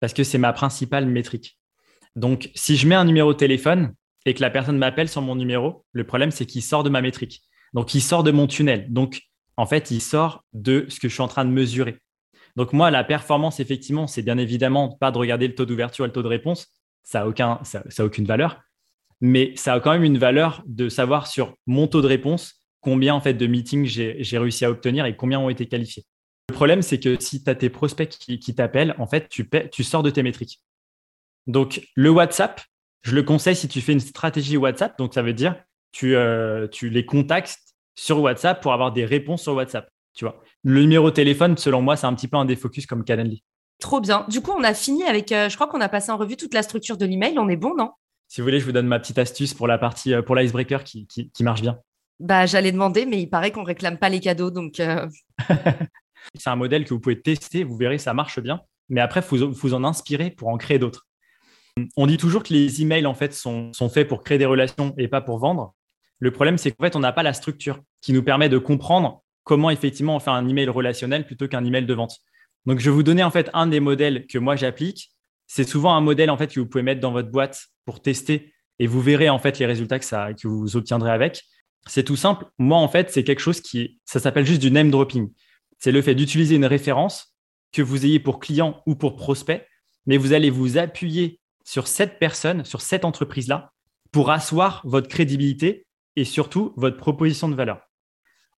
Parce 0.00 0.12
que 0.12 0.24
c'est 0.24 0.38
ma 0.38 0.52
principale 0.52 1.06
métrique. 1.06 1.58
Donc, 2.16 2.50
si 2.54 2.76
je 2.76 2.86
mets 2.86 2.94
un 2.94 3.04
numéro 3.04 3.32
de 3.32 3.38
téléphone 3.38 3.94
et 4.26 4.34
que 4.34 4.40
la 4.40 4.50
personne 4.50 4.76
m'appelle 4.76 5.08
sur 5.08 5.22
mon 5.22 5.36
numéro, 5.36 5.84
le 5.92 6.04
problème, 6.04 6.30
c'est 6.30 6.46
qu'il 6.46 6.62
sort 6.62 6.82
de 6.82 6.90
ma 6.90 7.00
métrique. 7.00 7.42
Donc, 7.72 7.94
il 7.94 8.00
sort 8.00 8.22
de 8.22 8.30
mon 8.30 8.46
tunnel. 8.46 8.92
Donc, 8.92 9.22
en 9.56 9.66
fait, 9.66 9.90
il 9.90 10.00
sort 10.00 10.44
de 10.52 10.86
ce 10.88 10.98
que 10.98 11.08
je 11.08 11.14
suis 11.14 11.22
en 11.22 11.28
train 11.28 11.44
de 11.44 11.50
mesurer. 11.50 11.98
Donc, 12.56 12.72
moi, 12.72 12.90
la 12.90 13.04
performance, 13.04 13.60
effectivement, 13.60 14.06
c'est 14.06 14.22
bien 14.22 14.38
évidemment 14.38 14.88
pas 14.88 15.12
de 15.12 15.18
regarder 15.18 15.46
le 15.46 15.54
taux 15.54 15.66
d'ouverture 15.66 16.04
et 16.04 16.08
le 16.08 16.12
taux 16.12 16.22
de 16.22 16.28
réponse. 16.28 16.66
Ça 17.04 17.20
n'a 17.20 17.28
aucun, 17.28 17.60
ça, 17.62 18.04
aucune 18.04 18.24
valeur. 18.24 18.60
Mais 19.20 19.52
ça 19.54 19.74
a 19.74 19.80
quand 19.80 19.92
même 19.92 20.04
une 20.04 20.18
valeur 20.18 20.62
de 20.66 20.88
savoir 20.88 21.26
sur 21.26 21.54
mon 21.66 21.86
taux 21.86 22.02
de 22.02 22.06
réponse 22.06 22.54
combien 22.80 23.14
en 23.14 23.20
fait 23.20 23.34
de 23.34 23.46
meetings 23.46 23.84
j'ai 23.84 24.38
réussi 24.38 24.64
à 24.64 24.70
obtenir 24.70 25.04
et 25.04 25.14
combien 25.14 25.38
ont 25.38 25.50
été 25.50 25.66
qualifiés. 25.66 26.06
Le 26.50 26.54
problème, 26.54 26.82
c'est 26.82 26.98
que 26.98 27.16
si 27.20 27.44
tu 27.44 27.48
as 27.48 27.54
tes 27.54 27.70
prospects 27.70 28.08
qui, 28.08 28.54
t'appellent, 28.56 28.96
en 28.98 29.06
fait, 29.06 29.28
tu, 29.28 29.48
tu 29.70 29.84
sors 29.84 30.02
de 30.02 30.10
tes 30.10 30.24
métriques. 30.24 30.60
Donc, 31.46 31.86
le 31.94 32.10
WhatsApp, 32.10 32.60
je 33.02 33.14
le 33.14 33.22
conseille 33.22 33.54
si 33.54 33.68
tu 33.68 33.80
fais 33.80 33.92
une 33.92 34.00
stratégie 34.00 34.56
WhatsApp. 34.56 34.98
Donc, 34.98 35.14
ça 35.14 35.22
veut 35.22 35.32
dire 35.32 35.54
tu, 35.92 36.16
euh, 36.16 36.66
tu 36.66 36.90
les 36.90 37.06
contactes 37.06 37.60
sur 37.94 38.20
WhatsApp 38.20 38.60
pour 38.60 38.72
avoir 38.72 38.90
des 38.90 39.04
réponses 39.04 39.42
sur 39.42 39.54
WhatsApp. 39.54 39.88
Tu 40.12 40.24
vois. 40.24 40.42
Le 40.64 40.80
numéro 40.80 41.10
de 41.10 41.14
téléphone, 41.14 41.56
selon 41.56 41.82
moi, 41.82 41.94
c'est 41.94 42.08
un 42.08 42.14
petit 42.14 42.26
peu 42.26 42.36
un 42.36 42.46
défocus 42.46 42.84
comme 42.84 43.04
Calendly. 43.04 43.44
Trop 43.78 44.00
bien. 44.00 44.26
Du 44.28 44.40
coup, 44.40 44.50
on 44.50 44.64
a 44.64 44.74
fini 44.74 45.04
avec, 45.04 45.30
euh, 45.30 45.48
je 45.48 45.54
crois 45.54 45.68
qu'on 45.68 45.80
a 45.80 45.88
passé 45.88 46.10
en 46.10 46.16
revue 46.16 46.36
toute 46.36 46.52
la 46.52 46.64
structure 46.64 46.96
de 46.96 47.06
l'email. 47.06 47.38
On 47.38 47.48
est 47.48 47.54
bon, 47.54 47.76
non? 47.76 47.92
Si 48.26 48.40
vous 48.40 48.44
voulez, 48.44 48.58
je 48.58 48.64
vous 48.64 48.72
donne 48.72 48.88
ma 48.88 48.98
petite 48.98 49.18
astuce 49.18 49.54
pour 49.54 49.68
la 49.68 49.78
partie, 49.78 50.14
euh, 50.14 50.22
pour 50.22 50.34
l'icebreaker 50.34 50.82
qui, 50.82 51.06
qui, 51.06 51.44
marche 51.44 51.62
bien. 51.62 51.78
Bah, 52.18 52.46
j'allais 52.46 52.72
demander, 52.72 53.06
mais 53.06 53.22
il 53.22 53.28
paraît 53.28 53.52
qu'on 53.52 53.62
réclame 53.62 53.98
pas 53.98 54.08
les 54.08 54.18
cadeaux, 54.18 54.50
donc. 54.50 54.82
C'est 56.34 56.50
un 56.50 56.56
modèle 56.56 56.84
que 56.84 56.94
vous 56.94 57.00
pouvez 57.00 57.20
tester, 57.20 57.64
vous 57.64 57.76
verrez, 57.76 57.98
ça 57.98 58.14
marche 58.14 58.40
bien. 58.40 58.60
Mais 58.88 59.00
après, 59.00 59.22
faut 59.22 59.36
vous 59.36 59.74
en 59.74 59.84
inspirer 59.84 60.30
pour 60.30 60.48
en 60.48 60.58
créer 60.58 60.78
d'autres. 60.78 61.06
On 61.96 62.06
dit 62.06 62.16
toujours 62.16 62.42
que 62.42 62.52
les 62.52 62.82
emails, 62.82 63.06
en 63.06 63.14
fait, 63.14 63.32
sont, 63.32 63.72
faits 63.92 64.08
pour 64.08 64.22
créer 64.22 64.38
des 64.38 64.46
relations 64.46 64.94
et 64.98 65.08
pas 65.08 65.20
pour 65.20 65.38
vendre. 65.38 65.74
Le 66.18 66.30
problème, 66.30 66.58
c'est 66.58 66.72
qu'en 66.72 66.84
fait, 66.84 66.96
on 66.96 67.00
n'a 67.00 67.12
pas 67.12 67.22
la 67.22 67.32
structure 67.32 67.80
qui 68.00 68.12
nous 68.12 68.22
permet 68.22 68.48
de 68.48 68.58
comprendre 68.58 69.22
comment 69.44 69.70
effectivement 69.70 70.16
on 70.16 70.20
fait 70.20 70.30
un 70.30 70.46
email 70.46 70.68
relationnel 70.68 71.24
plutôt 71.24 71.48
qu'un 71.48 71.64
email 71.64 71.86
de 71.86 71.94
vente. 71.94 72.18
Donc, 72.66 72.78
je 72.80 72.90
vais 72.90 72.94
vous 72.94 73.02
donner 73.02 73.22
en 73.22 73.30
fait 73.30 73.48
un 73.54 73.66
des 73.66 73.80
modèles 73.80 74.26
que 74.26 74.38
moi 74.38 74.56
j'applique. 74.56 75.12
C'est 75.46 75.68
souvent 75.68 75.94
un 75.94 76.00
modèle 76.00 76.30
en 76.30 76.36
fait 76.36 76.52
que 76.52 76.60
vous 76.60 76.66
pouvez 76.66 76.82
mettre 76.82 77.00
dans 77.00 77.12
votre 77.12 77.30
boîte 77.30 77.68
pour 77.86 78.02
tester 78.02 78.52
et 78.78 78.86
vous 78.86 79.00
verrez 79.00 79.30
en 79.30 79.38
fait 79.38 79.58
les 79.58 79.66
résultats 79.66 79.98
que, 79.98 80.04
ça, 80.04 80.34
que 80.34 80.46
vous 80.46 80.76
obtiendrez 80.76 81.10
avec. 81.10 81.42
C'est 81.86 82.04
tout 82.04 82.16
simple. 82.16 82.44
Moi, 82.58 82.78
en 82.78 82.88
fait, 82.88 83.10
c'est 83.10 83.24
quelque 83.24 83.40
chose 83.40 83.60
qui, 83.60 83.98
ça 84.04 84.20
s'appelle 84.20 84.44
juste 84.44 84.60
du 84.60 84.70
name 84.70 84.90
dropping 84.90 85.30
c'est 85.80 85.92
le 85.92 86.02
fait 86.02 86.14
d'utiliser 86.14 86.54
une 86.54 86.66
référence 86.66 87.34
que 87.72 87.82
vous 87.82 88.04
ayez 88.04 88.20
pour 88.20 88.38
client 88.38 88.82
ou 88.86 88.94
pour 88.94 89.16
prospect, 89.16 89.66
mais 90.06 90.18
vous 90.18 90.32
allez 90.32 90.50
vous 90.50 90.78
appuyer 90.78 91.40
sur 91.64 91.88
cette 91.88 92.18
personne, 92.18 92.64
sur 92.64 92.80
cette 92.80 93.04
entreprise-là, 93.04 93.72
pour 94.12 94.30
asseoir 94.30 94.82
votre 94.84 95.08
crédibilité 95.08 95.86
et 96.16 96.24
surtout 96.24 96.72
votre 96.76 96.96
proposition 96.96 97.48
de 97.48 97.54
valeur. 97.54 97.80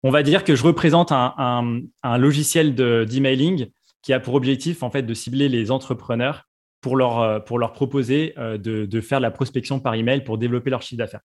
On 0.03 0.11
va 0.11 0.23
dire 0.23 0.43
que 0.45 0.57
je 0.57 0.65
représente 0.65 1.13
un, 1.13 1.83
logiciel 2.19 2.75
d'emailing 2.75 3.71
qui 4.03 4.13
a 4.13 4.19
pour 4.19 4.35
objectif 4.35 4.83
en 4.83 4.91
fait 4.91 5.03
de 5.03 5.15
cibler 5.15 5.49
les 5.49 5.71
entrepreneurs 5.71 6.49
pour 6.81 6.97
leur, 6.97 7.21
euh, 7.21 7.39
proposer 7.69 8.35
euh, 8.37 8.59
de, 8.59 8.85
de 8.87 9.01
faire 9.01 9.21
la 9.21 9.31
prospection 9.31 9.79
par 9.79 9.95
email 9.95 10.25
pour 10.25 10.39
développer 10.39 10.71
leur 10.71 10.83
chiffre 10.83 10.99
d'affaires. 10.99 11.21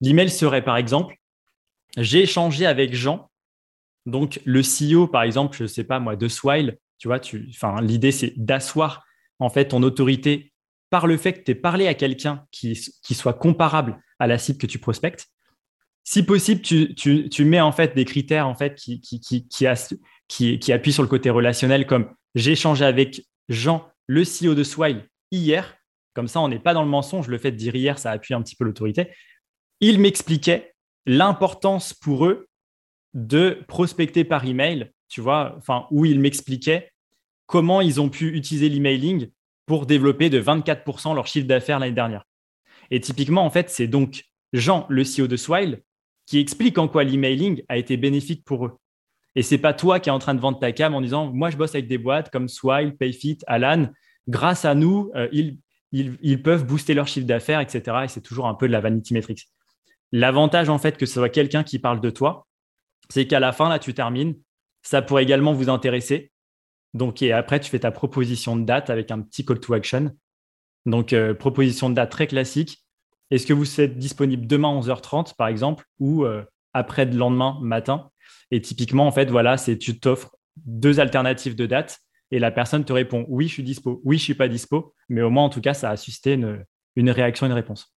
L'email 0.00 0.30
serait 0.30 0.64
par 0.64 0.78
exemple, 0.78 1.16
j'ai 1.98 2.22
échangé 2.22 2.64
avec 2.64 2.94
Jean 2.94 3.28
donc, 4.06 4.40
le 4.44 4.62
CEO, 4.62 5.08
par 5.08 5.22
exemple, 5.22 5.56
je 5.56 5.64
ne 5.64 5.68
sais 5.68 5.84
pas 5.84 5.98
moi, 5.98 6.16
de 6.16 6.28
Swile, 6.28 6.78
tu 6.98 7.08
vois, 7.08 7.20
tu, 7.20 7.50
l'idée, 7.82 8.12
c'est 8.12 8.32
d'asseoir 8.36 9.04
en 9.38 9.50
fait 9.50 9.68
ton 9.68 9.82
autorité 9.82 10.52
par 10.88 11.06
le 11.06 11.16
fait 11.16 11.34
que 11.34 11.40
tu 11.44 11.50
aies 11.50 11.56
parlé 11.56 11.88
à 11.88 11.94
quelqu'un 11.94 12.46
qui, 12.52 12.76
soit 12.76 13.34
comparable 13.34 14.00
à 14.18 14.26
la 14.26 14.38
cible 14.38 14.58
que 14.58 14.66
tu 14.66 14.78
prospectes. 14.78 15.26
Si 16.04 16.22
possible, 16.22 16.62
tu, 16.62 16.94
tu, 16.94 17.44
mets 17.44 17.60
en 17.60 17.72
fait 17.72 17.94
des 17.96 18.04
critères 18.04 18.46
en 18.46 18.54
fait 18.54 18.76
qui 18.76 20.72
appuient 20.72 20.92
sur 20.92 21.02
le 21.02 21.08
côté 21.08 21.28
relationnel, 21.28 21.86
comme 21.86 22.08
j'ai 22.36 22.52
échangé 22.52 22.84
avec 22.84 23.22
Jean, 23.48 23.88
le 24.06 24.22
CEO 24.22 24.54
de 24.54 24.62
Swile, 24.62 25.08
hier. 25.32 25.76
Comme 26.14 26.28
ça, 26.28 26.40
on 26.40 26.48
n'est 26.48 26.60
pas 26.60 26.74
dans 26.74 26.82
le 26.82 26.88
mensonge. 26.88 27.28
Le 27.28 27.38
fait 27.38 27.50
de 27.50 27.56
dire 27.56 27.74
hier, 27.74 27.98
ça 27.98 28.10
appuie 28.10 28.34
un 28.34 28.42
petit 28.42 28.56
peu 28.56 28.64
l'autorité. 28.64 29.10
Il 29.80 30.00
m'expliquait 30.00 30.74
l'importance 31.04 31.92
pour 31.92 32.26
eux 32.26 32.48
de 33.16 33.64
prospecter 33.66 34.24
par 34.24 34.44
email, 34.44 34.92
tu 35.08 35.22
vois, 35.22 35.54
enfin, 35.56 35.86
où 35.90 36.04
ils 36.04 36.20
m'expliquaient 36.20 36.90
comment 37.46 37.80
ils 37.80 37.98
ont 37.98 38.10
pu 38.10 38.36
utiliser 38.36 38.68
l'emailing 38.68 39.30
pour 39.64 39.86
développer 39.86 40.28
de 40.28 40.40
24% 40.40 41.14
leur 41.14 41.26
chiffre 41.26 41.46
d'affaires 41.46 41.78
l'année 41.78 41.94
dernière. 41.94 42.24
Et 42.90 43.00
typiquement, 43.00 43.44
en 43.44 43.50
fait, 43.50 43.70
c'est 43.70 43.86
donc 43.86 44.24
Jean, 44.52 44.84
le 44.90 45.02
CEO 45.02 45.28
de 45.28 45.36
Swile, 45.36 45.82
qui 46.26 46.38
explique 46.38 46.76
en 46.76 46.88
quoi 46.88 47.04
l'emailing 47.04 47.62
a 47.68 47.78
été 47.78 47.96
bénéfique 47.96 48.44
pour 48.44 48.66
eux. 48.66 48.76
Et 49.34 49.42
c'est 49.42 49.58
pas 49.58 49.72
toi 49.72 49.98
qui 49.98 50.10
es 50.10 50.12
en 50.12 50.18
train 50.18 50.34
de 50.34 50.40
vendre 50.40 50.58
ta 50.58 50.72
cam 50.72 50.94
en 50.94 51.00
disant 51.00 51.32
moi 51.32 51.50
je 51.50 51.56
bosse 51.56 51.74
avec 51.74 51.88
des 51.88 51.98
boîtes 51.98 52.30
comme 52.30 52.48
Swile, 52.48 52.96
Payfit, 52.96 53.38
Alan. 53.46 53.88
Grâce 54.28 54.64
à 54.64 54.74
nous, 54.74 55.10
euh, 55.14 55.28
ils, 55.32 55.58
ils, 55.92 56.42
peuvent 56.42 56.66
booster 56.66 56.94
leur 56.94 57.06
chiffre 57.06 57.26
d'affaires, 57.26 57.60
etc. 57.60 57.98
Et 58.04 58.08
c'est 58.08 58.22
toujours 58.22 58.46
un 58.46 58.54
peu 58.54 58.66
de 58.66 58.72
la 58.72 58.80
vanity 58.80 59.14
metrics. 59.14 59.46
L'avantage 60.12 60.68
en 60.68 60.78
fait 60.78 60.96
que 60.98 61.06
ce 61.06 61.14
soit 61.14 61.28
quelqu'un 61.28 61.62
qui 61.62 61.78
parle 61.78 62.00
de 62.00 62.10
toi, 62.10 62.46
c'est 63.08 63.26
qu'à 63.26 63.40
la 63.40 63.52
fin, 63.52 63.68
là, 63.68 63.78
tu 63.78 63.94
termines. 63.94 64.34
Ça 64.82 65.02
pourrait 65.02 65.22
également 65.22 65.52
vous 65.52 65.68
intéresser. 65.68 66.32
Donc, 66.94 67.22
et 67.22 67.32
après, 67.32 67.60
tu 67.60 67.70
fais 67.70 67.80
ta 67.80 67.90
proposition 67.90 68.56
de 68.56 68.64
date 68.64 68.90
avec 68.90 69.10
un 69.10 69.20
petit 69.20 69.44
call 69.44 69.60
to 69.60 69.74
action. 69.74 70.12
Donc, 70.86 71.12
euh, 71.12 71.34
proposition 71.34 71.90
de 71.90 71.94
date 71.94 72.10
très 72.10 72.26
classique. 72.26 72.84
Est-ce 73.30 73.46
que 73.46 73.52
vous 73.52 73.80
êtes 73.80 73.98
disponible 73.98 74.46
demain 74.46 74.70
à 74.70 74.80
11h30, 74.80 75.34
par 75.36 75.48
exemple, 75.48 75.84
ou 75.98 76.24
euh, 76.24 76.44
après 76.72 77.04
le 77.04 77.16
lendemain 77.16 77.58
matin? 77.60 78.10
Et 78.50 78.60
typiquement, 78.60 79.06
en 79.06 79.12
fait, 79.12 79.30
voilà, 79.30 79.56
c'est 79.56 79.78
tu 79.78 79.98
t'offres 79.98 80.36
deux 80.56 81.00
alternatives 81.00 81.56
de 81.56 81.66
date 81.66 81.98
et 82.30 82.38
la 82.38 82.50
personne 82.50 82.84
te 82.84 82.92
répond 82.92 83.26
oui, 83.28 83.48
je 83.48 83.54
suis 83.54 83.62
dispo, 83.62 84.00
oui, 84.04 84.18
je 84.18 84.22
suis 84.22 84.34
pas 84.34 84.48
dispo, 84.48 84.94
mais 85.08 85.22
au 85.22 85.30
moins, 85.30 85.44
en 85.44 85.48
tout 85.48 85.60
cas, 85.60 85.74
ça 85.74 85.90
a 85.90 85.96
suscité 85.96 86.34
une, 86.34 86.64
une 86.94 87.10
réaction, 87.10 87.46
une 87.46 87.52
réponse. 87.52 87.95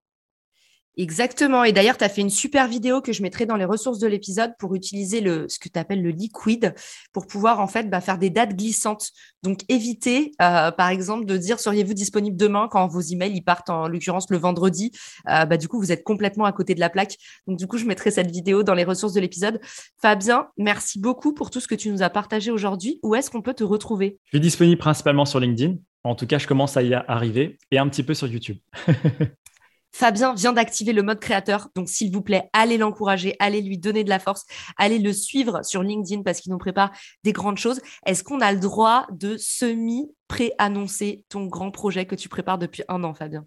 Exactement. 0.99 1.63
Et 1.63 1.71
d'ailleurs, 1.71 1.95
tu 1.95 2.03
as 2.03 2.09
fait 2.09 2.19
une 2.19 2.29
super 2.29 2.67
vidéo 2.67 2.99
que 2.99 3.13
je 3.13 3.21
mettrai 3.21 3.45
dans 3.45 3.55
les 3.55 3.63
ressources 3.63 3.99
de 3.99 4.07
l'épisode 4.07 4.51
pour 4.59 4.75
utiliser 4.75 5.21
le, 5.21 5.47
ce 5.47 5.57
que 5.57 5.69
tu 5.69 5.79
appelles 5.79 6.03
le 6.03 6.09
liquide 6.09 6.75
pour 7.13 7.25
pouvoir 7.25 7.61
en 7.61 7.67
fait 7.67 7.89
bah, 7.89 8.01
faire 8.01 8.17
des 8.17 8.29
dates 8.29 8.53
glissantes. 8.53 9.11
Donc, 9.41 9.61
éviter, 9.69 10.33
euh, 10.41 10.71
par 10.71 10.89
exemple, 10.89 11.23
de 11.23 11.37
dire 11.37 11.61
seriez-vous 11.61 11.93
disponible 11.93 12.35
demain 12.35 12.67
quand 12.69 12.85
vos 12.87 12.99
emails 12.99 13.31
ils 13.33 13.41
partent 13.41 13.69
en 13.69 13.87
l'occurrence 13.87 14.29
le 14.29 14.37
vendredi? 14.37 14.91
Euh, 15.29 15.45
bah, 15.45 15.55
du 15.55 15.69
coup, 15.69 15.79
vous 15.79 15.93
êtes 15.93 16.03
complètement 16.03 16.43
à 16.43 16.51
côté 16.51 16.75
de 16.75 16.81
la 16.81 16.89
plaque. 16.89 17.15
Donc, 17.47 17.57
du 17.57 17.65
coup, 17.65 17.77
je 17.77 17.85
mettrai 17.85 18.11
cette 18.11 18.29
vidéo 18.29 18.63
dans 18.63 18.73
les 18.73 18.83
ressources 18.83 19.13
de 19.13 19.21
l'épisode. 19.21 19.61
Fabien, 20.01 20.47
merci 20.57 20.99
beaucoup 20.99 21.33
pour 21.33 21.49
tout 21.49 21.61
ce 21.61 21.69
que 21.69 21.75
tu 21.75 21.91
nous 21.91 22.03
as 22.03 22.09
partagé 22.09 22.51
aujourd'hui. 22.51 22.99
Où 23.03 23.15
est-ce 23.15 23.31
qu'on 23.31 23.41
peut 23.41 23.53
te 23.53 23.63
retrouver? 23.63 24.17
Je 24.25 24.31
suis 24.31 24.41
disponible 24.41 24.79
principalement 24.79 25.23
sur 25.23 25.39
LinkedIn. 25.39 25.75
En 26.03 26.15
tout 26.15 26.27
cas, 26.27 26.39
je 26.39 26.47
commence 26.47 26.75
à 26.75 26.83
y 26.83 26.93
arriver 26.93 27.57
et 27.71 27.77
un 27.77 27.87
petit 27.87 28.03
peu 28.03 28.13
sur 28.13 28.27
YouTube. 28.27 28.57
Fabien 29.91 30.33
vient 30.33 30.53
d'activer 30.53 30.93
le 30.93 31.03
mode 31.03 31.19
créateur. 31.19 31.69
Donc, 31.75 31.89
s'il 31.89 32.11
vous 32.11 32.21
plaît, 32.21 32.49
allez 32.53 32.77
l'encourager, 32.77 33.35
allez 33.39 33.61
lui 33.61 33.77
donner 33.77 34.03
de 34.03 34.09
la 34.09 34.19
force, 34.19 34.45
allez 34.77 34.99
le 34.99 35.13
suivre 35.13 35.63
sur 35.63 35.83
LinkedIn 35.83 36.23
parce 36.23 36.41
qu'il 36.41 36.51
nous 36.51 36.57
prépare 36.57 36.91
des 37.23 37.33
grandes 37.33 37.57
choses. 37.57 37.81
Est-ce 38.05 38.23
qu'on 38.23 38.41
a 38.41 38.51
le 38.51 38.59
droit 38.59 39.07
de 39.11 39.35
semi-pré-annoncer 39.37 41.23
ton 41.29 41.47
grand 41.47 41.71
projet 41.71 42.05
que 42.05 42.15
tu 42.15 42.29
prépares 42.29 42.57
depuis 42.57 42.83
un 42.87 43.03
an, 43.03 43.13
Fabien? 43.13 43.45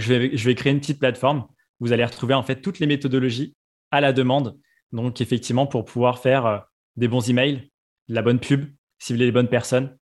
Je 0.00 0.12
vais, 0.12 0.36
je 0.36 0.44
vais 0.44 0.54
créer 0.54 0.72
une 0.72 0.80
petite 0.80 0.98
plateforme. 0.98 1.46
Vous 1.80 1.92
allez 1.92 2.04
retrouver 2.04 2.34
en 2.34 2.42
fait 2.42 2.60
toutes 2.60 2.80
les 2.80 2.86
méthodologies 2.86 3.54
à 3.90 4.00
la 4.00 4.12
demande. 4.12 4.58
Donc, 4.92 5.20
effectivement, 5.20 5.66
pour 5.66 5.84
pouvoir 5.84 6.18
faire 6.18 6.46
euh, 6.46 6.58
des 6.96 7.08
bons 7.08 7.28
emails, 7.28 7.70
de 8.08 8.14
la 8.14 8.22
bonne 8.22 8.40
pub, 8.40 8.66
cibler 8.98 9.26
les 9.26 9.32
bonnes 9.32 9.48
personnes. 9.48 9.96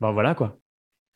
Ben 0.00 0.12
voilà 0.12 0.34
quoi. 0.34 0.58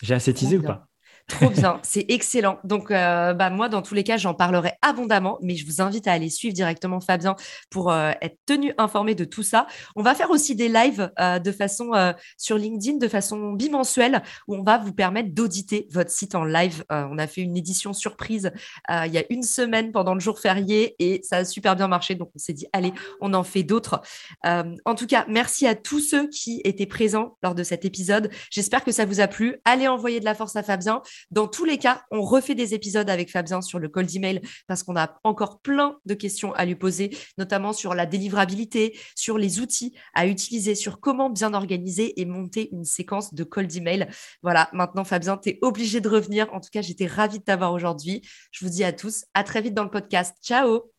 J'ai 0.03 0.15
assez 0.15 0.33
teasé 0.33 0.59
ou 0.59 0.63
pas? 0.63 0.88
Trop 1.29 1.51
bien, 1.51 1.79
c'est 1.83 2.07
excellent. 2.09 2.59
Donc, 2.65 2.91
euh, 2.91 3.35
bah, 3.35 3.51
moi, 3.51 3.69
dans 3.69 3.83
tous 3.83 3.95
les 3.95 4.03
cas, 4.03 4.17
j'en 4.17 4.33
parlerai 4.33 4.73
abondamment, 4.81 5.39
mais 5.43 5.57
je 5.57 5.67
vous 5.67 5.83
invite 5.83 6.09
à 6.09 6.13
aller 6.13 6.31
suivre 6.31 6.55
directement 6.55 7.01
Fabien 7.01 7.37
pour 7.69 7.93
euh, 7.93 8.13
être 8.23 8.39
tenu 8.47 8.73
informé 8.79 9.15
de 9.15 9.25
tout 9.25 9.43
ça. 9.43 9.67
On 9.95 10.03
va 10.03 10.15
faire 10.15 10.31
aussi 10.31 10.57
des 10.57 10.69
lives 10.69 11.13
euh, 11.21 11.39
de 11.39 11.53
façon 11.53 11.91
sur 12.39 12.57
LinkedIn, 12.57 12.97
de 12.97 13.09
façon 13.09 13.53
bimensuelle, 13.53 14.23
où 14.47 14.57
on 14.57 14.63
va 14.63 14.79
vous 14.79 14.93
permettre 14.93 15.35
d'auditer 15.35 15.87
votre 15.91 16.11
site 16.11 16.35
en 16.35 16.45
live. 16.45 16.85
on 16.91 17.19
a 17.19 17.27
fait 17.27 17.43
une 17.43 17.57
édition 17.57 17.93
surprise 17.93 18.51
il 18.91 19.13
y 19.13 19.19
a 19.19 19.25
une 19.31 19.43
semaine 19.43 19.93
pendant 19.93 20.15
le 20.15 20.21
jour 20.21 20.39
férié 20.39 20.97
et 20.99 21.21
ça 21.23 21.39
a 21.39 21.45
super 21.45 21.77
bien 21.77 21.89
marché. 21.89 22.15
Donc, 22.15 22.31
on 22.35 22.39
s'est 22.39 22.53
dit, 22.53 22.67
allez, 22.73 22.93
on 23.21 23.35
en 23.35 23.45
fait 23.45 23.63
d'autres. 23.63 24.01
en 24.45 24.95
tout 24.97 25.07
cas, 25.07 25.25
merci 25.29 25.67
à 25.67 25.75
tous 25.75 26.01
ceux 26.01 26.29
qui 26.29 26.61
étaient 26.65 26.87
présents 26.87 27.37
lors 27.43 27.55
de 27.55 27.63
cet 27.63 27.85
épisode. 27.85 28.31
J'espère 28.51 28.85
que 28.85 28.93
ça 28.93 29.05
vous 29.05 29.21
a 29.21 29.29
plu. 29.29 29.57
Allez 29.65 29.89
envoyer 29.89 30.21
de 30.21 30.25
la 30.25 30.35
force 30.35 30.57
à 30.57 30.63
Fabien. 30.63 31.03
Dans 31.31 31.49
tous 31.49 31.65
les 31.65 31.79
cas, 31.79 32.03
on 32.11 32.23
refait 32.23 32.55
des 32.55 32.75
épisodes 32.75 33.09
avec 33.09 33.31
Fabien 33.31 33.61
sur 33.61 33.79
le 33.79 33.89
cold 33.89 34.15
email 34.15 34.41
parce 34.67 34.83
qu'on 34.83 34.97
a 34.97 35.19
encore 35.25 35.61
plein 35.61 35.99
de 36.07 36.15
questions 36.15 36.53
à 36.55 36.65
lui 36.65 36.75
poser, 36.75 37.17
notamment 37.37 37.73
sur 37.73 37.95
la 37.95 38.07
délivrabilité, 38.07 38.99
sur 39.15 39.39
les 39.39 39.61
outils 39.61 39.95
à 40.15 40.27
utiliser, 40.27 40.75
sur 40.75 41.01
comment 41.01 41.31
bien 41.31 41.55
organiser 41.55 42.21
et 42.21 42.25
monter 42.25 42.69
une 42.73 42.85
séquence 42.85 43.35
de 43.35 43.45
cold 43.45 43.75
email. 43.75 44.09
Voilà, 44.43 44.69
maintenant 44.73 45.05
Fabien, 45.05 45.37
tu 45.37 45.51
es 45.51 45.59
obligé 45.63 46.01
de 46.01 46.09
revenir. 46.09 46.53
En 46.53 46.61
tout 46.61 46.71
cas, 46.73 46.83
j'étais 46.83 47.07
ravie 47.07 47.39
de 47.39 47.45
t'avoir 47.45 47.73
aujourd'hui. 47.73 48.23
Je 48.51 48.65
vous 48.65 48.71
dis 48.71 48.85
à 48.85 48.93
tous, 48.93 49.25
à 49.35 49.45
très 49.45 49.61
vite 49.61 49.75
dans 49.75 49.85
le 49.85 49.91
podcast. 49.91 50.37
Ciao 50.43 50.91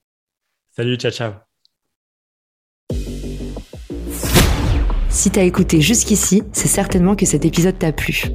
Salut, 0.76 0.98
ciao, 0.98 1.12
ciao 1.12 1.34
Si 5.10 5.32
t'as 5.32 5.44
écouté 5.44 5.82
jusqu'ici, 5.82 6.44
c'est 6.54 6.68
certainement 6.68 7.16
que 7.16 7.26
cet 7.26 7.44
épisode 7.44 7.78
t'a 7.78 7.92
plu. 7.92 8.26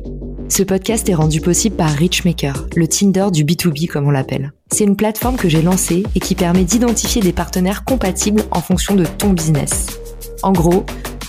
Ce 0.49 0.63
podcast 0.63 1.09
est 1.09 1.15
rendu 1.15 1.41
possible 1.41 1.75
par 1.75 1.91
Richmaker, 1.91 2.67
le 2.77 2.87
Tinder 2.87 3.27
du 3.33 3.45
B2B 3.45 3.89
comme 3.89 4.07
on 4.07 4.11
l'appelle. 4.11 4.53
C'est 4.71 4.85
une 4.85 4.97
plateforme 4.97 5.37
que 5.37 5.49
j'ai 5.49 5.63
lancée 5.63 6.05
et 6.15 6.21
qui 6.21 6.35
permet 6.35 6.65
d'identifier 6.65 7.23
des 7.23 7.33
partenaires 7.33 7.85
compatibles 7.85 8.43
en 8.51 8.61
fonction 8.61 8.95
de 8.95 9.05
ton 9.05 9.31
business. 9.31 9.99
En 10.43 10.53
gros, 10.53 10.85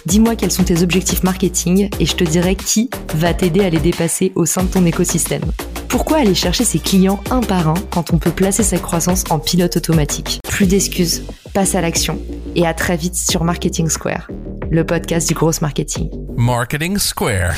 dis-moi 0.05 0.35
quels 0.35 0.51
sont 0.51 0.65
tes 0.65 0.83
objectifs 0.83 1.23
marketing 1.23 1.89
et 1.99 2.05
je 2.05 2.15
te 2.15 2.23
dirai 2.25 2.55
qui 2.55 2.89
va 3.15 3.33
t'aider 3.33 3.63
à 3.63 3.69
les 3.69 3.79
dépasser 3.79 4.33
au 4.35 4.45
sein 4.45 4.63
de 4.63 4.67
ton 4.67 4.85
écosystème. 4.85 5.43
Pourquoi 5.87 6.17
aller 6.17 6.35
chercher 6.35 6.65
ses 6.65 6.79
clients 6.79 7.21
un 7.31 7.39
par 7.39 7.69
un 7.69 7.75
quand 7.91 8.11
on 8.11 8.17
peut 8.17 8.31
placer 8.31 8.63
sa 8.63 8.77
croissance 8.77 9.23
en 9.29 9.39
pilote 9.39 9.77
automatique? 9.77 10.41
Plus 10.49 10.67
d'excuses, 10.67 11.23
passe 11.53 11.73
à 11.73 11.81
l'action 11.81 12.19
et 12.55 12.67
à 12.67 12.73
très 12.73 12.97
vite 12.97 13.15
sur 13.15 13.45
Marketing 13.45 13.87
Square, 13.87 14.29
le 14.69 14.85
podcast 14.85 15.27
du 15.27 15.33
gros 15.33 15.51
marketing. 15.61 16.09
Marketing 16.35 16.97
Square. 16.97 17.55